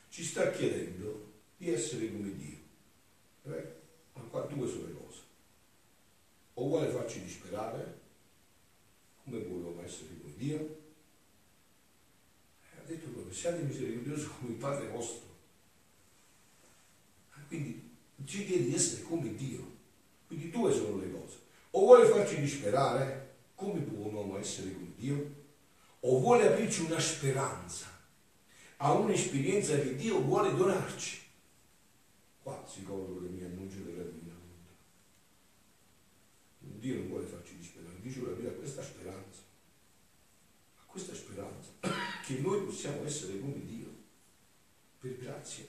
ci 0.07 0.23
sta 0.23 0.51
chiedendo 0.51 1.30
di 1.61 1.71
essere 1.71 2.11
come 2.11 2.35
Dio. 2.35 2.57
Eh? 3.43 3.75
Ma 4.13 4.21
qua 4.23 4.41
due 4.41 4.67
sono 4.67 4.87
le 4.87 4.93
cose. 4.93 5.19
O 6.55 6.67
vuole 6.67 6.89
farci 6.89 7.21
disperare, 7.21 7.99
come 9.23 9.43
vogliamo 9.43 9.83
essere 9.83 10.09
come 10.19 10.33
Dio? 10.37 10.57
Eh, 12.63 12.79
ha 12.79 12.83
detto 12.83 13.09
proprio, 13.09 13.31
siate 13.31 13.61
misericordiosi 13.61 14.27
come 14.39 14.53
il 14.53 14.57
Padre 14.57 14.87
vostro. 14.87 15.29
Quindi 17.47 17.89
ci 18.25 18.45
chiede 18.45 18.65
di 18.65 18.73
essere 18.73 19.03
come 19.03 19.35
Dio. 19.35 19.63
Quindi 20.25 20.49
due 20.49 20.73
sono 20.73 20.97
le 20.97 21.11
cose. 21.11 21.37
O 21.71 21.81
vuole 21.81 22.07
farci 22.07 22.39
disperare? 22.39 23.35
Come 23.53 23.81
può 23.81 24.07
un 24.07 24.15
uomo 24.15 24.39
essere 24.39 24.73
con 24.73 24.91
Dio? 24.97 25.35
O 25.99 26.19
vuole 26.19 26.47
aprirci 26.47 26.81
una 26.81 26.99
speranza 26.99 27.87
a 28.77 28.93
un'esperienza 28.93 29.77
che 29.79 29.95
Dio 29.95 30.21
vuole 30.21 30.55
donarci? 30.55 31.20
Qua 32.43 32.65
si 32.67 32.83
colloca 32.83 33.25
il 33.25 33.31
mio 33.31 33.45
annuncio 33.45 33.77
della 33.79 34.03
divina 34.03 34.33
volontà. 34.33 34.71
Dio 36.57 36.95
non 36.95 37.07
vuole 37.07 37.25
farci 37.27 37.55
disperare, 37.55 37.99
Dio 38.01 38.11
ci 38.11 38.19
vuole 38.19 38.33
aprire 38.33 38.51
a 38.51 38.57
questa 38.57 38.81
speranza, 38.81 39.41
a 40.77 40.83
questa 40.87 41.13
speranza, 41.13 41.69
che 42.25 42.39
noi 42.39 42.63
possiamo 42.63 43.05
essere 43.05 43.39
come 43.39 43.63
Dio, 43.63 43.87
per 44.99 45.17
grazia. 45.17 45.65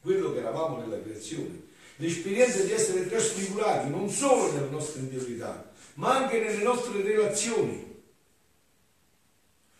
Quello 0.00 0.32
che 0.32 0.38
eravamo 0.40 0.78
nella 0.78 1.00
creazione, 1.00 1.70
l'esperienza 1.96 2.62
di 2.64 2.72
essere 2.72 3.08
trasfigurati 3.08 3.88
non 3.88 4.10
solo 4.10 4.52
nella 4.52 4.68
nostra 4.68 5.00
interiorità, 5.00 5.72
ma 5.94 6.16
anche 6.16 6.38
nelle 6.38 6.62
nostre 6.62 7.00
relazioni. 7.00 7.90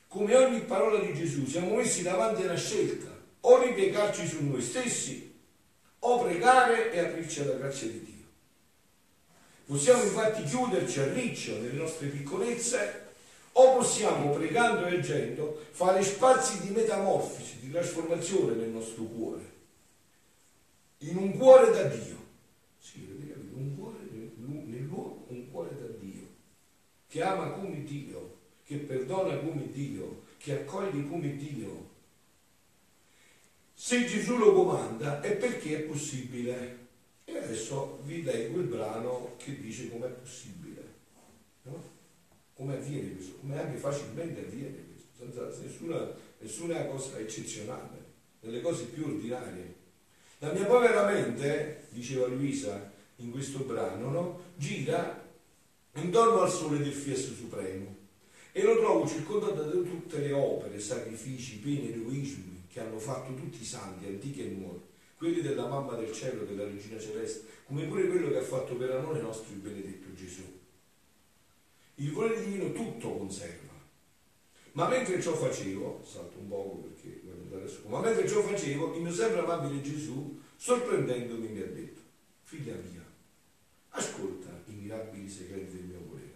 Come 0.08 0.36
ogni 0.36 0.60
parola 0.60 0.98
di 1.00 1.12
Gesù 1.12 1.44
siamo 1.46 1.74
messi 1.76 2.02
davanti 2.02 2.42
a 2.42 2.44
una 2.46 2.56
scelta, 2.56 3.10
o 3.40 3.62
ripiegarci 3.62 4.26
su 4.26 4.44
noi 4.44 4.62
stessi, 4.62 5.31
o 6.04 6.22
pregare 6.22 6.92
e 6.92 6.98
aprirci 6.98 7.40
alla 7.40 7.54
grazia 7.54 7.88
di 7.88 8.04
Dio. 8.04 8.26
Possiamo 9.66 10.02
infatti 10.02 10.44
chiuderci 10.44 11.00
a 11.00 11.12
riccio 11.12 11.58
nelle 11.58 11.78
nostre 11.78 12.08
piccolezze 12.08 13.10
o 13.52 13.76
possiamo, 13.76 14.30
pregando 14.30 14.86
e 14.86 14.98
agendo, 14.98 15.66
fare 15.70 16.02
spazi 16.02 16.60
di 16.60 16.70
metamorfosi, 16.70 17.60
di 17.60 17.70
trasformazione 17.70 18.54
nel 18.54 18.70
nostro 18.70 19.04
cuore 19.04 19.52
in 21.02 21.16
un 21.16 21.36
cuore 21.36 21.70
da 21.72 21.84
Dio. 21.84 22.16
Sì, 22.78 23.08
avete? 23.10 23.40
Un 23.54 23.76
cuore 23.76 23.98
nell'uomo, 24.36 25.24
un 25.28 25.50
cuore 25.50 25.76
da 25.78 25.86
Dio, 25.98 26.26
che 27.08 27.22
ama 27.22 27.50
come 27.50 27.82
Dio, 27.84 28.38
che 28.64 28.76
perdona 28.76 29.36
come 29.38 29.70
Dio, 29.70 30.22
che 30.38 30.60
accoglie 30.60 31.06
come 31.08 31.36
Dio. 31.36 31.90
Se 33.84 34.06
Gesù 34.06 34.36
lo 34.36 34.52
comanda 34.52 35.20
è 35.20 35.32
perché 35.32 35.78
è 35.78 35.80
possibile. 35.80 36.78
E 37.24 37.36
adesso 37.36 37.98
vi 38.04 38.22
leggo 38.22 38.60
il 38.60 38.68
brano 38.68 39.34
che 39.38 39.58
dice 39.58 39.90
com'è 39.90 40.06
possibile. 40.06 40.84
No? 41.62 41.82
Come 42.54 42.74
avviene 42.74 43.16
questo? 43.16 43.38
Come 43.40 43.60
anche 43.60 43.76
facilmente 43.78 44.42
avviene 44.42 44.84
questo, 44.86 45.08
senza 45.18 45.60
nessuna, 45.60 46.14
nessuna 46.38 46.84
cosa 46.84 47.18
eccezionale, 47.18 48.04
nelle 48.42 48.60
cose 48.60 48.84
più 48.84 49.04
ordinarie. 49.04 49.74
La 50.38 50.52
mia 50.52 50.64
povera 50.64 51.04
mente, 51.04 51.86
diceva 51.88 52.28
Luisa 52.28 52.88
in 53.16 53.32
questo 53.32 53.64
brano, 53.64 54.10
no? 54.10 54.42
gira 54.54 55.28
intorno 55.94 56.42
al 56.42 56.50
sole 56.52 56.78
del 56.78 56.92
Fiat 56.92 57.18
Supremo 57.18 57.96
e 58.52 58.62
lo 58.62 58.78
trovo 58.78 59.08
circondato 59.08 59.60
da 59.60 59.70
tutte 59.72 60.18
le 60.18 60.32
opere, 60.32 60.78
sacrifici, 60.78 61.56
pene, 61.56 61.92
eroismi 61.92 62.51
che 62.72 62.80
hanno 62.80 62.98
fatto 62.98 63.34
tutti 63.34 63.60
i 63.60 63.66
santi, 63.66 64.06
antichi 64.06 64.46
e 64.46 64.48
nuovi, 64.48 64.80
quelli 65.18 65.42
della 65.42 65.66
mamma 65.66 65.94
del 65.94 66.10
cielo, 66.10 66.44
della 66.44 66.64
regina 66.64 66.98
celeste, 66.98 67.46
come 67.66 67.84
pure 67.84 68.08
quello 68.08 68.30
che 68.30 68.38
ha 68.38 68.42
fatto 68.42 68.74
per 68.76 68.90
amore 68.92 69.20
nostro 69.20 69.52
il 69.52 69.60
benedetto 69.60 70.14
Gesù. 70.14 70.42
Il 71.96 72.12
volere 72.12 72.42
divino 72.42 72.72
tutto 72.72 73.18
conserva. 73.18 73.70
Ma 74.72 74.88
mentre 74.88 75.20
ciò 75.20 75.34
facevo, 75.34 76.02
salto 76.02 76.38
un 76.38 76.48
poco 76.48 76.76
perché 76.76 77.20
voglio 77.22 77.42
andare 77.42 77.68
su, 77.68 77.86
ma 77.88 78.00
mentre 78.00 78.26
ciò 78.26 78.40
facevo, 78.40 78.94
il 78.96 79.02
mio 79.02 79.12
sempre 79.12 79.40
amabile 79.40 79.82
Gesù, 79.82 80.40
sorprendendomi, 80.56 81.48
mi 81.48 81.60
ha 81.60 81.66
detto, 81.66 82.00
figlia 82.44 82.74
mia, 82.90 83.04
ascolta 83.90 84.48
i 84.68 84.72
mirabili 84.72 85.28
segreti 85.28 85.76
del 85.76 85.84
mio 85.84 86.00
volere. 86.08 86.30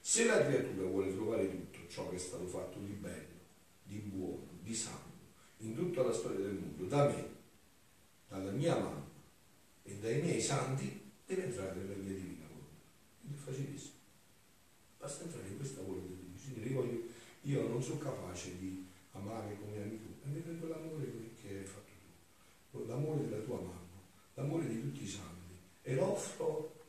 Se 0.00 0.24
la 0.24 0.44
creatura 0.44 0.88
vuole 0.88 1.14
trovare 1.14 1.48
tutto 1.48 1.78
ciò 1.86 2.08
che 2.08 2.16
è 2.16 2.18
stato 2.18 2.46
fatto 2.48 2.80
di 2.80 2.92
bello, 2.94 3.38
di 3.84 3.98
buono, 3.98 4.48
di 4.60 4.74
santo, 4.74 5.11
in 5.62 5.74
tutta 5.74 6.02
la 6.02 6.12
storia 6.12 6.40
del 6.40 6.54
mondo, 6.54 6.84
da 6.86 7.06
me, 7.06 7.28
dalla 8.28 8.50
mia 8.50 8.78
mamma 8.78 9.10
e 9.82 9.96
dai 9.98 10.20
miei 10.20 10.40
santi, 10.40 11.10
deve 11.26 11.44
entrare 11.44 11.74
nella 11.74 11.94
mia 11.96 12.14
divina 12.14 12.46
volontà. 12.46 12.82
Quindi 13.20 13.38
è 13.38 13.40
facilissimo. 13.40 13.94
Basta 14.98 15.24
entrare 15.24 15.48
in 15.48 15.56
questa 15.56 15.80
volontà 15.82 16.14
di. 16.14 16.38
Signore, 16.38 16.68
io, 16.68 16.74
voglio, 16.74 17.02
io 17.42 17.68
non 17.68 17.82
sono 17.82 17.98
capace 17.98 18.58
di 18.58 18.84
amare 19.12 19.56
come 19.60 19.80
ami 19.80 20.00
tu, 20.00 20.08
e 20.24 20.28
mi 20.28 20.40
prendo 20.40 20.66
l'amore 20.66 21.06
che 21.40 21.58
hai 21.58 21.64
fatto 21.64 21.90
tu, 22.70 22.86
l'amore 22.86 23.28
della 23.28 23.42
tua 23.42 23.60
mamma, 23.60 24.00
l'amore 24.34 24.66
di 24.66 24.80
tutti 24.80 25.04
i 25.04 25.08
santi, 25.08 25.54
e 25.82 25.94
lo 25.94 26.12
offro 26.12 26.80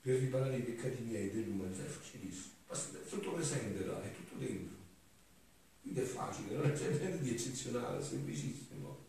per 0.00 0.20
riparare 0.20 0.58
i 0.58 0.62
peccati 0.62 1.02
miei 1.02 1.30
dell'umanità. 1.30 1.82
È 1.82 1.86
facilissimo. 1.86 2.54
Basta, 2.68 2.98
tutto 2.98 3.32
presente 3.32 3.84
là, 3.84 4.00
è 4.02 4.12
tutto 4.12 4.36
dentro. 4.36 4.77
Quindi 5.88 6.00
è 6.00 6.04
facile, 6.04 6.54
non 6.54 6.70
c'è 6.72 6.90
niente 6.90 7.22
di 7.22 7.30
eccezionale, 7.30 8.04
semplicissimo. 8.04 9.06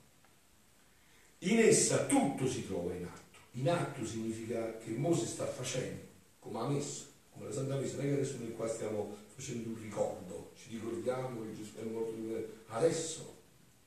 In 1.39 1.59
essa 1.59 2.05
tutto 2.05 2.48
si 2.48 2.65
trova 2.65 2.93
in 2.93 3.03
atto. 3.03 3.38
In 3.51 3.69
atto 3.69 4.05
significa 4.05 4.77
che 4.77 4.91
Mosè 4.91 5.25
sta 5.25 5.45
facendo, 5.45 6.03
come 6.39 6.59
ha 6.59 6.67
messo, 6.69 7.07
come 7.31 7.48
la 7.48 7.51
Santa 7.51 7.75
Messa. 7.75 7.98
Non 7.98 8.05
è 8.05 8.07
che 8.07 8.13
adesso 8.13 8.38
noi 8.38 8.53
qua 8.53 8.67
stiamo 8.69 9.17
facendo 9.36 9.69
un 9.69 9.81
ricordo, 9.81 10.51
ci 10.55 10.69
ricordiamo 10.69 11.41
che 11.43 11.55
Gesù 11.55 11.75
è 11.75 11.83
morto. 11.83 12.15
Adesso 12.67 13.36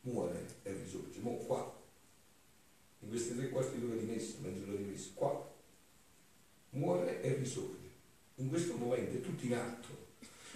muore 0.02 0.46
e 0.62 0.72
risorge. 0.75 1.20
Mo 1.20 1.37
qua, 1.37 1.80
in 3.00 3.08
questi 3.08 3.34
tre 3.34 3.49
quarti 3.49 3.80
d'ora 3.80 3.94
di 3.94 4.04
messa, 4.04 4.34
mezz'ora 4.40 4.76
di 4.76 4.84
messa, 4.84 5.08
qua, 5.14 5.50
muore 6.70 7.22
e 7.22 7.34
risorge. 7.37 7.88
In 8.34 8.50
questo 8.50 8.76
momento 8.76 9.16
è 9.16 9.20
tutto 9.22 9.46
in 9.46 9.54
atto. 9.54 10.01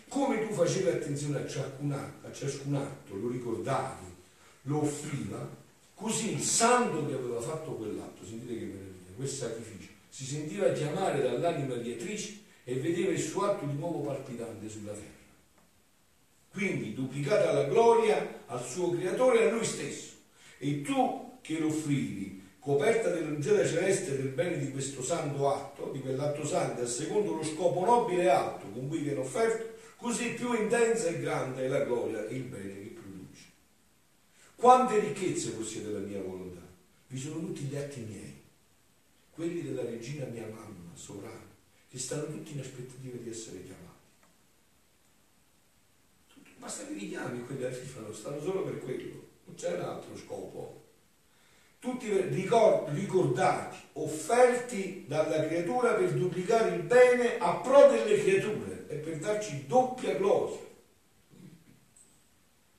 Come 0.09 0.47
tu 0.47 0.55
facevi 0.55 0.89
attenzione 0.89 1.39
a 1.39 1.47
ciascun 1.47 1.93
atto, 1.93 2.27
a 2.27 2.33
ciascun 2.33 2.75
atto 2.75 3.15
lo 3.17 3.29
ricordavi, 3.29 4.07
lo 4.63 4.83
offriva, 4.83 5.49
così 5.95 6.33
il 6.33 6.43
santo 6.43 7.07
che 7.07 7.15
aveva 7.15 7.41
fatto 7.41 7.73
quell'atto, 7.73 8.25
sentite 8.25 8.55
che 8.55 8.65
meraviglia, 8.65 9.15
quel 9.17 9.29
sacrificio, 9.29 9.91
si 10.09 10.25
sentiva 10.25 10.73
chiamare 10.73 11.23
dall'anima 11.23 11.75
diatrice 11.75 12.39
e 12.65 12.75
vedeva 12.77 13.11
il 13.13 13.21
suo 13.21 13.45
atto 13.45 13.67
di 13.67 13.75
nuovo 13.75 14.01
palpitante 14.01 14.69
sulla 14.69 14.93
terra. 14.93 15.15
Quindi 16.53 16.95
duplicata 16.95 17.53
la 17.53 17.65
gloria 17.65 18.43
al 18.47 18.65
suo 18.65 18.91
creatore 18.93 19.41
e 19.41 19.49
a 19.49 19.53
lui 19.53 19.65
stesso. 19.65 20.15
E 20.59 20.81
tu 20.81 21.39
che 21.43 21.59
lo 21.59 21.67
offrivi, 21.67 22.43
coperta 22.59 23.11
dell'ungela 23.11 23.67
celeste 23.67 24.17
del 24.17 24.29
bene 24.29 24.59
di 24.59 24.71
questo 24.73 25.03
santo 25.03 25.53
atto, 25.53 25.91
di 25.93 26.01
quell'atto 26.01 26.47
santo, 26.47 26.83
a 26.83 26.87
secondo 26.87 27.35
lo 27.35 27.45
scopo 27.45 27.85
nobile 27.85 28.23
e 28.23 28.29
alto 28.29 28.67
con 28.73 28.89
cui 28.89 29.01
viene 29.01 29.21
offerto, 29.21 29.76
così 29.97 30.35
più 30.35 30.53
intensa 30.53 31.09
e 31.09 31.21
grande 31.21 31.65
è 31.65 31.69
la 31.69 31.85
gloria 31.85 32.27
e 32.27 32.37
il 32.37 32.43
bene 32.43 32.83
che 32.83 32.99
produce. 33.01 33.45
Quante 34.55 34.99
ricchezze 35.01 35.51
possiede 35.53 35.91
la 35.91 35.99
mia 35.99 36.21
volontà? 36.23 36.61
Vi 37.09 37.19
sono 37.19 37.41
tutti 37.41 37.63
gli 37.63 37.77
atti 37.77 38.01
miei, 38.01 38.43
quelli 39.31 39.63
della 39.63 39.83
regina 39.83 40.27
mia 40.27 40.47
mamma, 40.47 40.91
sovrana, 40.95 41.55
che 41.89 41.99
stanno 41.99 42.27
tutti 42.27 42.53
in 42.53 42.61
aspettativa 42.61 43.17
di 43.17 43.31
essere 43.31 43.63
chiamati. 43.63 43.85
Basta 46.59 46.87
che 46.87 46.95
li 46.95 47.09
chiami 47.09 47.45
quelli 47.45 47.65
arrivano, 47.65 48.13
stanno 48.13 48.41
solo 48.41 48.63
per 48.63 48.81
quello, 48.81 49.29
non 49.45 49.55
c'è 49.55 49.75
un 49.75 49.81
altro 49.83 50.17
scopo. 50.17 50.83
Tutti 51.79 52.11
ricordati, 52.11 53.77
offerti 53.93 55.05
dalla 55.07 55.47
creatura 55.47 55.95
per 55.95 56.15
duplicare 56.15 56.75
il 56.75 56.83
bene 56.83 57.39
a 57.39 57.55
pro 57.57 57.91
delle 57.91 58.21
creature 58.21 58.76
e 58.89 58.97
per 58.97 59.19
darci 59.19 59.67
doppia 59.67 60.15
gloria. 60.15 60.65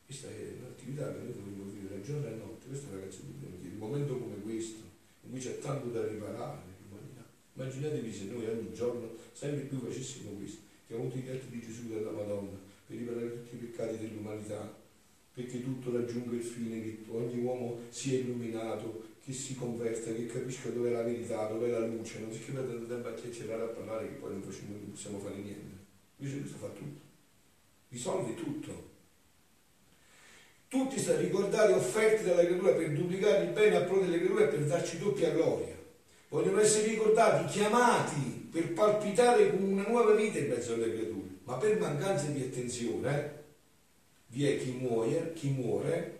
Questa 0.05 0.27
è 0.29 0.53
un'attività 0.59 1.11
che 1.11 1.19
noi 1.19 1.33
dobbiamo 1.33 1.71
vivere 1.71 2.01
giorno 2.01 2.27
e 2.27 2.35
notte, 2.35 2.67
questo 2.67 2.87
ragazzi 2.91 3.25
dobbiamo 3.25 3.57
dire, 3.61 3.73
un 3.73 3.79
momento 3.79 4.17
come 4.17 4.41
questo, 4.41 4.79
in 5.23 5.31
cui 5.31 5.39
c'è 5.39 5.59
tanto 5.59 5.89
da 5.89 6.07
riparare 6.07 6.59
l'umanità. 6.87 7.25
Immaginatevi 7.53 8.13
se 8.13 8.23
noi 8.25 8.47
ogni 8.47 8.73
giorno 8.73 9.15
sempre 9.33 9.63
più 9.63 9.79
facessimo 9.79 10.31
questo, 10.31 10.61
che 10.87 10.93
ha 10.93 10.97
avuto 10.97 11.17
i 11.17 11.29
atti 11.29 11.49
di 11.49 11.59
Gesù 11.59 11.89
della 11.89 12.11
Madonna, 12.11 12.57
per 12.87 12.95
riparare 12.95 13.43
tutti 13.43 13.55
i 13.55 13.59
peccati 13.59 13.97
dell'umanità, 13.97 14.73
perché 15.33 15.61
tutto 15.61 15.91
raggiunga 15.91 16.35
il 16.35 16.43
fine, 16.43 16.81
che 16.81 17.03
ogni 17.09 17.39
uomo 17.43 17.79
sia 17.89 18.19
illuminato, 18.19 19.03
che 19.23 19.33
si 19.33 19.55
converta, 19.55 20.13
che 20.13 20.25
capisca 20.25 20.69
dove 20.69 20.87
è 20.87 20.93
la 20.93 21.03
verità, 21.03 21.47
dove 21.47 21.67
è 21.67 21.71
la 21.71 21.85
luce, 21.85 22.19
non 22.19 22.31
si 22.31 22.39
che 22.39 22.53
tanto 22.53 22.87
tempo 22.87 23.09
a 23.09 23.13
chiacchierare 23.13 23.63
a 23.63 23.67
parlare 23.67 24.07
che 24.07 24.13
poi 24.13 24.31
non, 24.31 24.41
facciamo, 24.41 24.71
non 24.71 24.91
possiamo 24.91 25.19
fare 25.19 25.35
niente. 25.35 25.76
Invece 26.17 26.39
questo 26.39 26.57
fa 26.57 26.67
tutto, 26.67 27.01
risolve 27.89 28.35
tutto. 28.35 28.95
Tutti 30.67 30.99
stati 30.99 31.23
ricordati 31.23 31.71
offerti 31.73 32.23
dalla 32.23 32.43
creatura 32.43 32.73
per 32.73 32.91
duplicare 32.91 33.45
il 33.45 33.51
bene 33.51 33.75
a 33.77 33.81
pro 33.81 33.99
delle 33.99 34.17
creature 34.17 34.45
e 34.45 34.47
per 34.47 34.65
darci 34.65 34.97
doppia 34.97 35.29
gloria. 35.31 35.75
Vogliono 36.29 36.59
essere 36.59 36.87
ricordati, 36.87 37.53
chiamati 37.53 38.49
per 38.51 38.73
palpitare 38.73 39.49
con 39.49 39.63
una 39.63 39.87
nuova 39.87 40.13
vita 40.13 40.39
in 40.39 40.49
mezzo 40.49 40.73
alle 40.73 40.91
creature, 40.91 41.37
ma 41.43 41.55
per 41.55 41.79
mancanza 41.79 42.25
di 42.25 42.41
attenzione 42.41 43.15
eh, 43.15 43.29
vi 44.27 44.45
è 44.45 44.57
chi 44.57 44.71
muore, 44.71 45.31
chi 45.33 45.49
muore, 45.49 46.19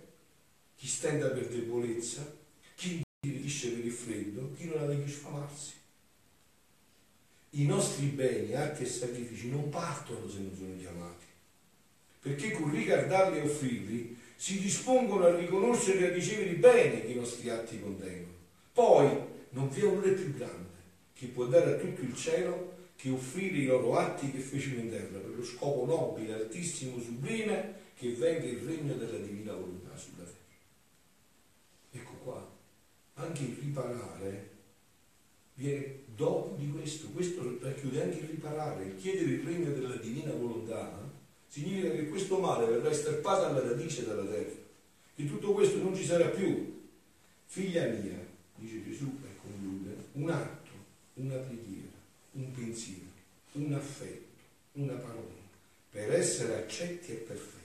chi 0.75 0.87
stenta 0.87 1.27
per 1.27 1.47
debolezza, 1.47 2.25
chi 2.75 3.01
dirisce 3.19 3.71
per 3.71 3.85
il 3.85 3.91
freddo, 3.91 4.51
chi 4.55 4.65
non 4.65 4.79
ha 4.79 4.85
di 4.85 5.11
sfamarsi. 5.11 5.73
I 7.51 7.65
nostri 7.65 8.07
beni, 8.07 8.53
atti 8.53 8.83
e 8.83 8.85
sacrifici 8.85 9.49
non 9.49 9.69
partono 9.69 10.27
se 10.29 10.39
non 10.39 10.55
sono 10.55 10.75
chiamati, 10.77 11.25
perché 12.21 12.51
con 12.51 12.71
ricardarli 12.71 13.39
e 13.39 13.41
offrirli 13.41 14.17
si 14.35 14.59
dispongono 14.59 15.25
a 15.25 15.35
riconoscere 15.35 15.99
e 15.99 16.05
a 16.07 16.13
ricevere 16.13 16.49
i 16.51 16.55
beni 16.55 17.01
che 17.01 17.11
i 17.11 17.15
nostri 17.15 17.49
atti 17.49 17.79
contengono. 17.79 18.35
Poi 18.73 19.09
non 19.51 19.69
vi 19.69 19.81
è 19.81 19.85
onore 19.85 20.11
più 20.11 20.35
grande 20.35 20.75
che 21.13 21.27
può 21.27 21.45
dare 21.45 21.73
a 21.73 21.77
tutto 21.77 22.01
il 22.01 22.15
cielo 22.15 22.75
che 22.95 23.09
offrire 23.09 23.57
i 23.57 23.65
loro 23.65 23.95
atti 23.97 24.31
che 24.31 24.39
fecero 24.39 24.79
in 24.79 24.89
terra 24.89 25.19
per 25.19 25.35
lo 25.35 25.43
scopo 25.43 25.85
nobile, 25.85 26.33
altissimo, 26.33 26.99
sublime 26.99 27.85
che 27.95 28.11
venga 28.11 28.45
il 28.45 28.59
regno 28.59 28.93
della 28.93 29.17
divina 29.17 29.53
volontà 29.53 29.95
sulla 29.97 30.23
terra. 30.23 30.35
Ecco 31.91 32.11
qua, 32.23 32.55
anche 33.15 33.43
il 33.43 33.57
riparare 33.59 34.56
viene 35.57 36.03
dopo 36.15 36.55
di 36.55 36.69
questo, 36.69 37.07
questo 37.07 37.57
racchiude 37.61 38.03
anche 38.03 38.19
il 38.19 38.29
riparare, 38.29 38.85
il 38.85 38.95
chiedere 38.95 39.31
il 39.31 39.43
regno 39.43 39.71
della 39.71 39.95
divina 39.95 40.31
volontà, 40.31 41.09
significa 41.47 41.91
che 41.91 42.07
questo 42.07 42.39
male 42.39 42.67
verrà 42.67 42.89
estirpato 42.89 43.45
alla 43.45 43.61
radice 43.61 44.05
dalla 44.05 44.25
terra, 44.25 44.55
che 45.15 45.25
tutto 45.25 45.53
questo 45.53 45.77
non 45.79 45.95
ci 45.95 46.05
sarà 46.05 46.27
più. 46.27 46.85
Figlia 47.45 47.87
mia, 47.87 48.23
dice 48.55 48.83
Gesù 48.83 49.05
e 49.23 49.39
conclude, 49.41 49.95
un 50.13 50.29
atto, 50.29 50.71
una 51.15 51.37
preghiera, 51.37 51.87
un 52.33 52.51
pensiero, 52.51 53.05
un 53.53 53.73
affetto, 53.73 54.43
una 54.73 54.93
parola, 54.93 55.35
per 55.89 56.13
essere 56.13 56.55
accetti 56.55 57.13
e 57.13 57.15
perfetti 57.15 57.55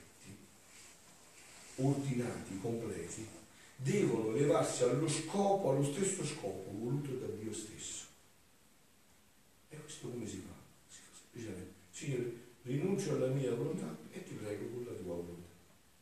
ordinati, 1.75 2.59
completi, 2.59 3.27
devono 3.83 4.31
levarsi 4.31 4.83
allo 4.83 5.07
scopo, 5.09 5.71
allo 5.71 5.83
stesso 5.83 6.25
scopo 6.25 6.71
voluto 6.71 7.11
da 7.15 7.27
Dio 7.27 7.53
stesso. 7.53 8.05
E 9.69 9.77
questo 9.77 10.09
come 10.09 10.25
si 10.25 10.37
fa? 10.37 10.53
Si 10.87 11.01
fa 11.01 11.15
semplicemente, 11.19 11.73
Signore, 11.91 12.31
rinuncio 12.63 13.15
alla 13.15 13.27
mia 13.27 13.53
volontà 13.53 13.95
e 14.11 14.23
ti 14.23 14.33
prego 14.35 14.67
con 14.69 14.85
la 14.85 14.93
tua 14.93 15.15
volontà. 15.15 15.51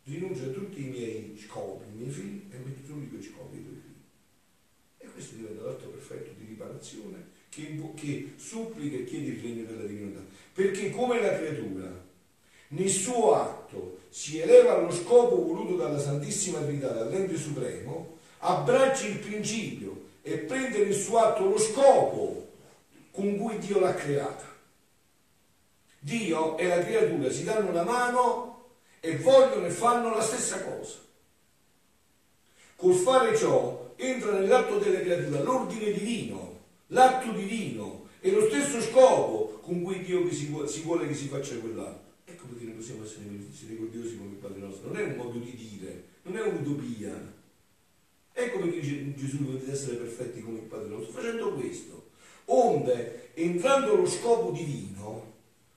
Rinuncio 0.03 0.45
a 0.45 0.53
tutti 0.53 0.85
i 0.85 0.89
miei 0.89 1.37
scopi, 1.37 1.85
i 1.91 1.97
miei 1.97 2.11
figli 2.11 2.43
e 2.51 2.57
metti 2.57 2.85
tu 2.85 2.99
i 2.99 3.09
tuoi 3.09 3.23
scopi, 3.23 3.57
i 3.57 3.63
tuoi 3.63 3.75
figli. 3.75 3.89
E 4.97 5.11
questo 5.11 5.35
diventa 5.35 5.63
l'atto 5.63 5.87
perfetto 5.87 6.31
di 6.37 6.45
riparazione 6.45 7.29
che, 7.49 7.81
che 7.95 8.33
supplica 8.35 8.97
e 8.97 9.05
chiede 9.05 9.29
il 9.29 9.41
regno 9.41 9.65
della 9.65 9.85
divinità. 9.85 10.23
Perché 10.53 10.91
come 10.91 11.19
la 11.19 11.35
creatura 11.35 12.00
nel 12.73 12.89
suo 12.89 13.33
atto 13.33 13.99
si 14.09 14.39
eleva 14.39 14.75
allo 14.75 14.91
scopo 14.91 15.43
voluto 15.43 15.75
dalla 15.75 15.99
Santissima 15.99 16.59
Trinità, 16.59 16.91
dall'ente 16.91 17.37
supremo, 17.37 18.17
abbraccia 18.39 19.07
il 19.07 19.19
principio 19.19 20.09
e 20.21 20.37
prende 20.39 20.83
nel 20.83 20.93
suo 20.93 21.19
atto 21.19 21.45
lo 21.45 21.57
scopo 21.57 22.49
con 23.11 23.37
cui 23.37 23.57
Dio 23.59 23.79
l'ha 23.79 23.93
creata. 23.93 24.49
Dio 25.99 26.57
e 26.57 26.67
la 26.67 26.79
creatura 26.79 27.29
si 27.29 27.43
danno 27.43 27.69
una 27.69 27.83
mano 27.83 28.65
e 28.99 29.17
vogliono 29.17 29.65
e 29.65 29.69
fanno 29.69 30.13
la 30.13 30.21
stessa 30.21 30.63
cosa. 30.63 30.97
Col 32.75 32.95
fare 32.95 33.37
ciò 33.37 33.93
entra 33.97 34.31
nell'atto 34.31 34.77
della 34.77 34.99
creatura 35.01 35.41
l'ordine 35.41 35.91
divino, 35.91 36.59
l'atto 36.87 37.31
divino 37.31 38.07
e 38.19 38.31
lo 38.31 38.47
stesso 38.47 38.81
scopo 38.81 39.59
con 39.61 39.83
cui 39.83 40.03
Dio 40.03 40.27
si 40.31 40.81
vuole 40.81 41.07
che 41.07 41.13
si 41.13 41.27
faccia 41.27 41.55
quell'atto. 41.57 42.10
Perché 42.47 42.65
noi 42.65 42.73
possiamo 42.73 43.03
essere 43.03 43.25
misericordiosi 43.25 44.17
come 44.17 44.31
il 44.31 44.35
Padre 44.37 44.59
nostro. 44.59 44.87
Non 44.87 44.97
è 44.97 45.03
un 45.03 45.15
modo 45.15 45.39
di 45.39 45.55
dire, 45.55 46.03
non 46.23 46.37
è 46.37 46.41
un'utopia. 46.41 47.39
Ecco 48.33 48.59
perché 48.59 49.13
Gesù 49.15 49.43
dovete 49.43 49.71
essere 49.71 49.95
perfetti 49.97 50.41
come 50.41 50.59
il 50.59 50.65
Padre 50.65 50.89
nostro, 50.89 51.13
facendo 51.13 51.53
questo. 51.53 52.09
Onde, 52.45 53.33
entrando 53.33 53.95
lo 53.95 54.07
scopo 54.07 54.51
divino, 54.51 55.33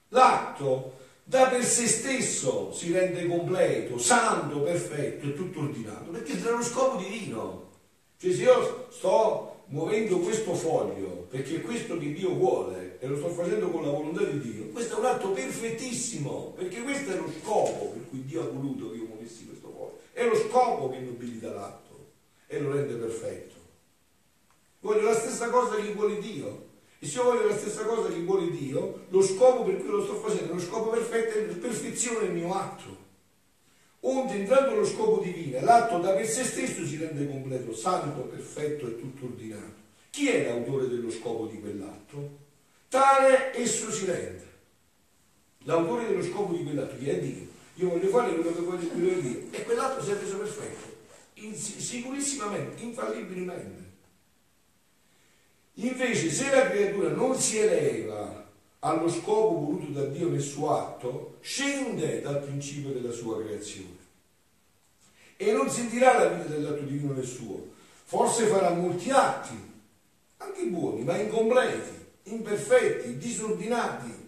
l'atto 0.09 1.03
da 1.25 1.49
per 1.49 1.65
se 1.65 1.87
stesso 1.87 2.73
si 2.73 2.93
rende 2.93 3.27
completo, 3.27 3.99
santo, 3.99 4.61
perfetto 4.61 5.27
e 5.27 5.35
tutto 5.35 5.61
ordinato, 5.61 6.11
perché 6.11 6.41
tra 6.41 6.51
lo 6.51 6.63
scopo 6.63 6.99
divino. 6.99 7.73
Cioè 8.19 8.33
se 8.33 8.43
io 8.43 8.89
sto 8.91 9.54
muovendo 9.67 10.19
questo 10.19 10.55
foglio 10.55 11.27
perché 11.29 11.61
questo 11.61 11.99
che 11.99 12.13
Dio 12.13 12.35
vuole 12.35 12.99
e 13.01 13.07
lo 13.07 13.17
sto 13.17 13.29
facendo 13.29 13.71
con 13.71 13.83
la 13.83 13.91
volontà 13.91 14.23
di 14.23 14.39
Dio, 14.39 14.67
questo 14.67 14.97
è 14.97 14.99
un 14.99 15.07
atto 15.07 15.31
perfettissimo, 15.31 16.53
perché 16.57 16.83
questo 16.83 17.11
è 17.11 17.17
lo 17.17 17.31
scopo 17.41 17.91
per 17.91 18.09
cui 18.09 18.25
Dio 18.25 18.43
ha 18.43 18.51
voluto 18.51 18.91
che 18.91 18.97
io 18.99 19.07
muovessi 19.07 19.47
questo 19.47 19.69
foglio. 19.69 19.99
È 20.13 20.27
lo 20.27 20.37
scopo 20.37 20.91
che 20.91 20.99
nobilita 21.01 21.53
l'atto 21.53 22.13
e 22.47 22.61
lo 22.61 22.73
rende 22.73 22.95
perfetto. 22.95 23.55
Voglio 24.81 25.03
la 25.03 25.15
stessa 25.15 25.49
cosa 25.49 25.77
che 25.77 25.93
vuole 25.93 26.19
Dio. 26.19 26.73
E 26.99 27.07
se 27.07 27.19
io 27.19 27.25
voglio 27.25 27.49
la 27.49 27.57
stessa 27.57 27.85
cosa 27.85 28.09
che 28.09 28.21
vuole 28.21 28.51
Dio, 28.51 29.07
lo 29.09 29.23
scopo 29.23 29.65
per 29.65 29.77
cui 29.79 29.91
lo 29.91 30.03
sto 30.03 30.15
facendo, 30.15 30.55
lo 30.55 30.61
scopo 30.61 30.91
perfetto 30.91 31.39
è 31.39 31.47
la 31.47 31.55
perfezione 31.55 32.21
del 32.21 32.33
mio 32.33 32.55
atto. 32.55 33.04
Onde 34.07 34.35
entrato 34.35 34.75
lo 34.75 34.85
scopo 34.85 35.23
divino, 35.23 35.59
l'atto 35.61 35.99
da 35.99 36.13
per 36.13 36.27
se 36.27 36.45
stesso 36.45 36.87
si 36.87 36.99
rende 36.99 37.27
completo, 37.27 37.75
santo, 37.75 38.21
perfetto 38.21 38.87
e 38.87 38.99
tutto 38.99 39.25
ordinato. 39.25 39.83
Chi 40.11 40.29
è 40.29 40.47
l'autore 40.47 40.89
dello 40.89 41.11
scopo 41.11 41.47
di 41.47 41.59
quell'atto? 41.59 42.37
Tale 42.91 43.57
esso 43.57 43.91
si 43.91 44.05
rende. 44.05 44.47
L'autore 45.61 46.07
dello 46.07 46.23
scopo 46.23 46.53
di 46.53 46.63
quell'atto, 46.65 46.99
chi 46.99 47.09
è 47.09 47.19
Dio? 47.19 47.47
Io 47.77 47.89
voglio 47.89 48.09
fare 48.11 48.35
quello 48.35 48.55
che 48.55 48.61
voglio, 48.61 48.89
quello 48.89 49.21
Dio. 49.21 49.41
E 49.51 49.63
quell'atto 49.63 50.05
si 50.05 50.11
è 50.11 50.19
reso 50.19 50.37
perfetto, 50.37 50.97
in, 51.35 51.55
sicurissimamente, 51.55 52.83
infallibilmente. 52.83 53.93
Invece, 55.77 56.31
se 56.31 56.51
la 56.51 56.69
creatura 56.69 57.09
non 57.09 57.35
si 57.37 57.57
eleva 57.57 58.44
allo 58.85 59.09
scopo 59.09 59.61
voluto 59.61 59.87
da 59.93 60.05
Dio 60.05 60.29
nel 60.29 60.43
suo 60.43 60.77
atto, 60.77 61.39
scende 61.41 62.21
dal 62.21 62.43
principio 62.43 62.93
della 62.93 63.13
sua 63.13 63.43
creazione 63.43 64.03
e 65.37 65.53
non 65.53 65.71
sentirà 65.71 66.19
la 66.19 66.29
vita 66.29 66.49
dell'atto 66.49 66.83
divino 66.83 67.15
nel 67.15 67.25
suo. 67.25 67.73
Forse 68.05 68.45
farà 68.47 68.71
molti 68.75 69.11
atti, 69.11 69.55
anche 70.37 70.65
buoni, 70.67 71.03
ma 71.03 71.17
incompleti, 71.17 71.93
imperfetti, 72.25 73.17
disordinati. 73.17 74.23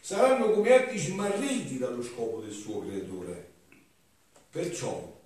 Saranno 0.00 0.50
come 0.50 0.72
atti 0.72 0.98
smarriti 0.98 1.78
dallo 1.78 2.02
scopo 2.02 2.40
del 2.40 2.52
suo 2.52 2.80
creatore. 2.80 3.50
Perciò 4.50 5.16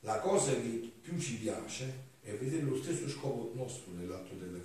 la 0.00 0.20
cosa 0.20 0.52
che 0.52 0.92
più 1.02 1.18
ci 1.18 1.34
piace 1.34 2.08
è 2.22 2.30
vedere 2.30 2.62
lo 2.62 2.76
stesso 2.76 3.08
scopo 3.08 3.50
nostro 3.54 3.90
nell'atto 3.96 4.34
della. 4.34 4.59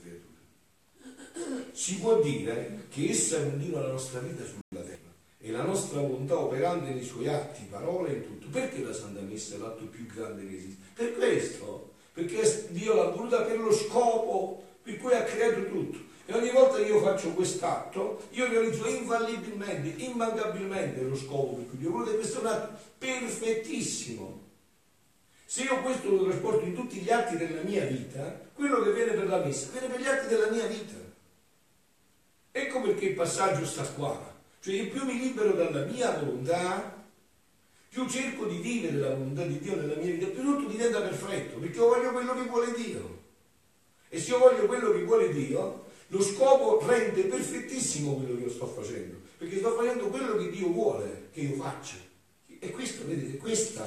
Si 1.76 1.98
può 1.98 2.22
dire 2.22 2.86
che 2.90 3.10
essa 3.10 3.38
continua 3.42 3.82
la 3.82 3.92
nostra 3.92 4.22
vita 4.22 4.46
sulla 4.46 4.82
terra 4.82 5.12
e 5.38 5.52
la 5.52 5.64
nostra 5.64 6.00
volontà 6.00 6.40
operante 6.40 6.92
nei 6.92 7.04
suoi 7.04 7.28
atti, 7.28 7.68
parole 7.70 8.12
e 8.12 8.24
tutto. 8.24 8.48
Perché 8.50 8.82
la 8.82 8.94
Santa 8.94 9.20
Messa 9.20 9.56
è 9.56 9.58
l'atto 9.58 9.84
più 9.88 10.06
grande 10.06 10.48
che 10.48 10.56
esiste? 10.56 10.82
Per 10.94 11.16
questo, 11.16 11.92
perché 12.14 12.68
Dio 12.70 12.94
l'ha 12.94 13.10
voluta 13.10 13.42
per 13.42 13.60
lo 13.60 13.74
scopo 13.74 14.64
per 14.82 14.98
cui 14.98 15.14
ha 15.14 15.24
creato 15.24 15.68
tutto. 15.68 15.98
E 16.26 16.34
ogni 16.34 16.50
volta 16.52 16.78
che 16.78 16.86
io 16.86 17.02
faccio 17.02 17.34
quest'atto, 17.34 18.22
io 18.30 18.48
realizzo 18.48 18.88
infallibilmente, 18.88 20.02
immancabilmente 20.02 21.02
lo 21.02 21.16
scopo 21.18 21.56
per 21.56 21.68
cui 21.68 21.78
Dio 21.78 21.90
vuole. 21.90 22.16
Questo 22.16 22.38
è 22.38 22.40
un 22.40 22.48
atto 22.48 22.80
perfettissimo 22.98 24.44
se 25.46 25.64
io 25.64 25.82
questo 25.82 26.10
lo 26.10 26.24
trasporto 26.24 26.66
in 26.66 26.74
tutti 26.74 27.00
gli 27.00 27.12
atti 27.12 27.38
della 27.38 27.62
mia 27.62 27.86
vita, 27.86 28.42
quello 28.54 28.82
che 28.82 28.94
viene 28.94 29.12
per 29.12 29.28
la 29.28 29.44
messa 29.44 29.70
viene 29.72 29.88
per 29.88 30.02
gli 30.02 30.08
atti 30.08 30.28
della 30.28 30.50
mia 30.50 30.66
vita. 30.66 31.05
Ecco 32.58 32.80
perché 32.80 33.08
il 33.08 33.16
passaggio 33.16 33.66
sta 33.66 33.84
qua. 33.84 34.34
Cioè 34.62 34.88
più 34.88 35.04
mi 35.04 35.20
libero 35.20 35.52
dalla 35.52 35.84
mia 35.84 36.18
volontà, 36.18 37.06
più 37.90 38.08
cerco 38.08 38.46
di 38.46 38.60
vivere 38.60 38.96
la 38.96 39.10
volontà 39.10 39.44
di 39.44 39.60
Dio 39.60 39.76
nella 39.76 39.96
mia 39.96 40.14
vita, 40.14 40.28
più 40.28 40.42
tutto 40.42 40.70
diventa 40.70 41.02
perfetto, 41.02 41.58
perché 41.58 41.76
io 41.76 41.88
voglio 41.88 42.14
quello 42.14 42.34
che 42.34 42.44
vuole 42.44 42.74
Dio. 42.74 43.24
E 44.08 44.20
se 44.22 44.30
io 44.30 44.38
voglio 44.38 44.68
quello 44.68 44.94
che 44.94 45.04
vuole 45.04 45.34
Dio, 45.34 45.86
lo 46.08 46.22
scopo 46.22 46.82
rende 46.88 47.24
perfettissimo 47.24 48.16
quello 48.16 48.38
che 48.38 48.44
io 48.44 48.50
sto 48.50 48.68
facendo, 48.68 49.18
perché 49.38 49.58
sto 49.58 49.76
facendo 49.76 50.08
quello 50.08 50.38
che 50.38 50.50
Dio 50.50 50.70
vuole 50.70 51.28
che 51.34 51.42
io 51.42 51.56
faccia. 51.58 51.98
E 52.48 52.72
questo, 52.72 53.06
vedete, 53.06 53.36
questa 53.36 53.84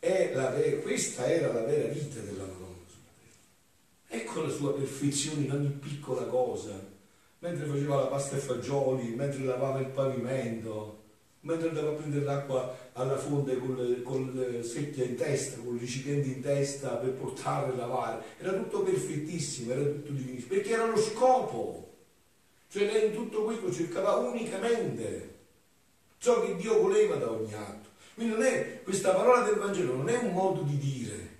la, 0.00 0.54
questa 0.82 1.32
era 1.32 1.50
la 1.50 1.62
vera 1.62 1.88
vita 1.88 2.20
della 2.20 2.44
Madonna. 2.44 2.72
Ecco 4.06 4.42
la 4.42 4.50
sua 4.50 4.74
perfezione 4.74 5.46
in 5.46 5.50
ogni 5.50 5.70
piccola 5.70 6.24
cosa, 6.24 6.92
mentre 7.44 7.66
faceva 7.66 7.96
la 7.96 8.06
pasta 8.06 8.36
e 8.36 8.40
fagioli, 8.40 9.08
mentre 9.08 9.44
lavava 9.44 9.78
il 9.78 9.88
pavimento, 9.88 11.02
mentre 11.40 11.68
andava 11.68 11.90
a 11.90 11.92
prendere 11.92 12.24
l'acqua 12.24 12.74
alla 12.94 13.18
fonte 13.18 13.58
con, 13.58 14.00
con 14.02 14.32
le 14.32 14.62
secchie 14.62 15.04
in 15.04 15.16
testa, 15.16 15.60
con 15.60 15.76
i 15.76 15.78
recipienti 15.78 16.28
in 16.32 16.40
testa 16.40 16.96
per 16.96 17.10
portare 17.10 17.70
e 17.70 17.76
lavare. 17.76 18.24
Era 18.38 18.54
tutto 18.54 18.82
perfettissimo, 18.82 19.72
era 19.72 19.82
tutto 19.82 20.12
divinissimo, 20.12 20.54
perché 20.54 20.72
era 20.72 20.86
lo 20.86 20.96
scopo. 20.96 21.92
Cioè 22.70 22.86
lei 22.86 23.08
in 23.08 23.12
tutto 23.12 23.44
questo 23.44 23.70
cercava 23.70 24.14
unicamente 24.14 25.34
ciò 26.16 26.42
che 26.42 26.56
Dio 26.56 26.80
voleva 26.80 27.16
da 27.16 27.30
ogni 27.30 27.52
atto. 27.52 27.90
Quindi 28.14 28.32
non 28.32 28.42
è, 28.42 28.80
questa 28.82 29.12
parola 29.12 29.44
del 29.44 29.56
Vangelo 29.56 29.96
non 29.96 30.08
è 30.08 30.16
un 30.16 30.32
modo 30.32 30.62
di 30.62 30.78
dire. 30.78 31.32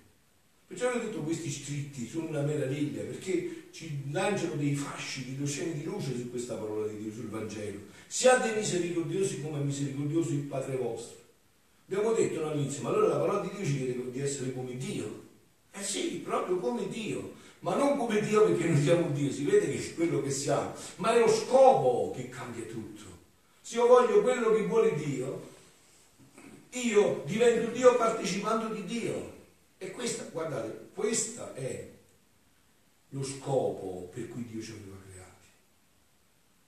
Perciò 0.66 0.92
ho 0.92 0.98
detto 0.98 1.20
questi 1.20 1.50
scritti 1.50 2.06
sono 2.06 2.28
una 2.28 2.42
meraviglia, 2.42 3.04
perché 3.04 3.63
ci 3.74 4.04
lanciano 4.12 4.54
dei 4.54 4.76
fasci, 4.76 5.34
dei 5.34 5.44
oceani 5.44 5.72
di 5.72 5.82
luce 5.82 6.16
su 6.16 6.30
questa 6.30 6.54
parola 6.54 6.86
di 6.86 6.96
Dio, 6.96 7.12
sul 7.12 7.28
Vangelo. 7.28 7.80
Siate 8.06 8.54
misericordiosi 8.54 9.42
come 9.42 9.58
misericordioso 9.64 10.30
il 10.30 10.42
Padre 10.42 10.76
vostro. 10.76 11.16
Abbiamo 11.88 12.12
detto 12.12 12.46
all'inizio, 12.46 12.82
ma 12.82 12.90
allora 12.90 13.08
la 13.08 13.18
parola 13.18 13.40
di 13.40 13.50
Dio 13.56 13.66
ci 13.66 13.76
chiede 13.78 14.10
di 14.12 14.20
essere 14.20 14.54
come 14.54 14.76
Dio. 14.76 15.22
Eh 15.72 15.82
sì, 15.82 16.22
proprio 16.24 16.58
come 16.58 16.86
Dio, 16.86 17.32
ma 17.60 17.74
non 17.74 17.98
come 17.98 18.20
Dio 18.20 18.44
perché 18.44 18.68
noi 18.68 18.80
siamo 18.80 19.10
Dio, 19.10 19.32
si 19.32 19.44
vede 19.44 19.68
che 19.68 19.76
è 19.76 19.94
quello 19.94 20.22
che 20.22 20.30
siamo, 20.30 20.72
ma 20.96 21.12
è 21.12 21.18
lo 21.18 21.28
scopo 21.28 22.12
che 22.14 22.28
cambia 22.28 22.64
tutto. 22.66 23.02
Se 23.60 23.74
io 23.74 23.88
voglio 23.88 24.22
quello 24.22 24.52
che 24.52 24.66
vuole 24.66 24.94
Dio, 24.94 25.48
io 26.70 27.24
divento 27.26 27.72
Dio 27.72 27.96
partecipando 27.96 28.72
di 28.72 28.84
Dio. 28.84 29.32
E 29.78 29.90
questa, 29.90 30.28
guardate, 30.30 30.90
questo 30.94 31.54
è 31.54 31.90
lo 33.14 33.22
scopo 33.22 34.10
per 34.12 34.28
cui 34.28 34.44
Dio 34.44 34.60
ci 34.60 34.72
aveva 34.72 34.96
creati. 35.08 35.46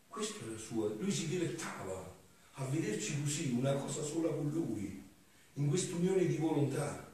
Questo 0.06 0.44
era 0.44 0.52
il 0.52 0.58
suo, 0.58 0.94
lui 0.98 1.10
si 1.10 1.26
dilettava 1.26 2.14
a 2.54 2.64
vederci 2.66 3.20
così, 3.20 3.50
una 3.50 3.74
cosa 3.74 4.02
sola 4.02 4.28
con 4.30 4.50
lui, 4.50 5.02
in 5.54 5.68
questa 5.68 5.96
unione 5.96 6.24
di 6.26 6.36
volontà. 6.36 7.12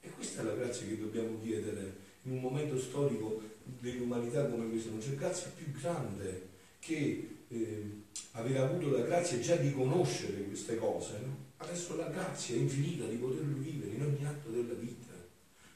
E 0.00 0.10
questa 0.10 0.42
è 0.42 0.44
la 0.44 0.54
grazia 0.54 0.86
che 0.86 0.98
dobbiamo 0.98 1.40
chiedere 1.42 2.04
in 2.22 2.32
un 2.32 2.40
momento 2.40 2.78
storico 2.78 3.42
dell'umanità 3.80 4.46
come 4.46 4.68
questo. 4.68 4.90
Non 4.90 5.00
c'è 5.00 5.14
grazia 5.14 5.50
più 5.56 5.72
grande 5.72 6.48
che 6.78 7.28
eh, 7.48 7.90
aver 8.32 8.60
avuto 8.60 8.90
la 8.90 9.04
grazia 9.04 9.40
già 9.40 9.56
di 9.56 9.72
conoscere 9.72 10.44
queste 10.44 10.76
cose, 10.76 11.18
no? 11.24 11.44
adesso 11.56 11.96
la 11.96 12.08
grazia 12.08 12.54
è 12.54 12.58
infinita 12.58 13.06
di 13.06 13.16
poterlo 13.16 13.56
vivere 13.56 13.94
in 13.94 14.02
ogni 14.02 14.24
atto 14.24 14.50
della 14.50 14.74
vita, 14.74 15.12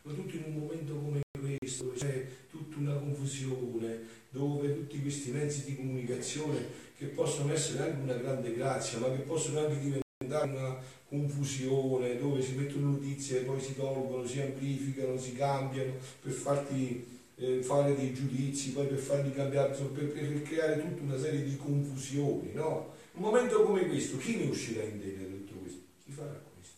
ma 0.03 0.13
tutto 0.13 0.37
in 0.37 0.45
un 0.47 0.55
momento 0.59 0.95
come 0.95 1.21
questo, 1.59 1.85
dove 1.85 1.97
c'è 1.97 2.27
tutta 2.51 2.79
una 2.79 2.95
confusione, 2.95 3.99
dove 4.31 4.75
tutti 4.75 5.01
questi 5.01 5.31
mezzi 5.31 5.65
di 5.65 5.77
comunicazione 5.77 6.89
che 6.97 7.07
possono 7.07 7.53
essere 7.53 7.85
anche 7.85 8.03
una 8.03 8.15
grande 8.15 8.55
grazia, 8.55 8.99
ma 8.99 9.11
che 9.11 9.23
possono 9.23 9.61
anche 9.61 9.79
diventare 9.79 10.51
una 10.51 10.79
confusione, 11.09 12.19
dove 12.19 12.43
si 12.43 12.53
mettono 12.55 12.91
notizie 12.91 13.41
e 13.41 13.45
poi 13.45 13.61
si 13.61 13.75
tolgono, 13.75 14.27
si 14.27 14.41
amplificano, 14.41 15.19
si 15.19 15.35
cambiano 15.35 15.95
per 16.23 16.33
farti 16.33 17.05
eh, 17.37 17.63
fare 17.63 17.97
dei 17.97 18.13
giudizi, 18.13 18.73
poi 18.73 18.87
per 18.87 18.99
farli 18.99 19.33
cambiare, 19.33 19.75
per, 19.75 20.07
per 20.13 20.43
creare 20.43 20.81
tutta 20.81 21.03
una 21.03 21.19
serie 21.19 21.43
di 21.43 21.57
confusioni, 21.57 22.53
no? 22.53 22.95
Un 23.15 23.23
momento 23.23 23.63
come 23.63 23.87
questo, 23.87 24.19
chi 24.19 24.37
ne 24.37 24.51
uscirà 24.51 24.83
indenne 24.83 25.23
da 25.23 25.35
tutto 25.37 25.55
questo? 25.55 25.81
Chi 26.05 26.13
farà 26.13 26.43
questo? 26.55 26.77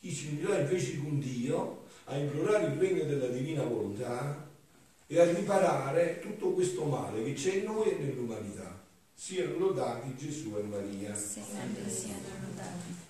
Chi 0.00 0.12
si 0.12 0.26
unirà 0.32 0.58
invece 0.58 0.98
con 0.98 1.18
Dio 1.18 1.84
a 2.08 2.16
implorare 2.16 2.66
il 2.66 2.78
regno 2.78 3.04
della 3.04 3.26
divina 3.26 3.62
volontà 3.62 4.48
e 5.06 5.20
a 5.20 5.32
riparare 5.32 6.20
tutto 6.20 6.50
questo 6.50 6.84
male 6.84 7.22
che 7.24 7.32
c'è 7.32 7.54
in 7.54 7.64
noi 7.64 7.90
e 7.90 7.98
nell'umanità. 7.98 8.84
Siano 9.14 9.56
lodati 9.58 10.14
Gesù 10.16 10.54
e 10.58 10.62
Maria. 10.62 11.14
Sempre 11.14 11.88
siano 11.88 12.20
lodati. 12.40 13.05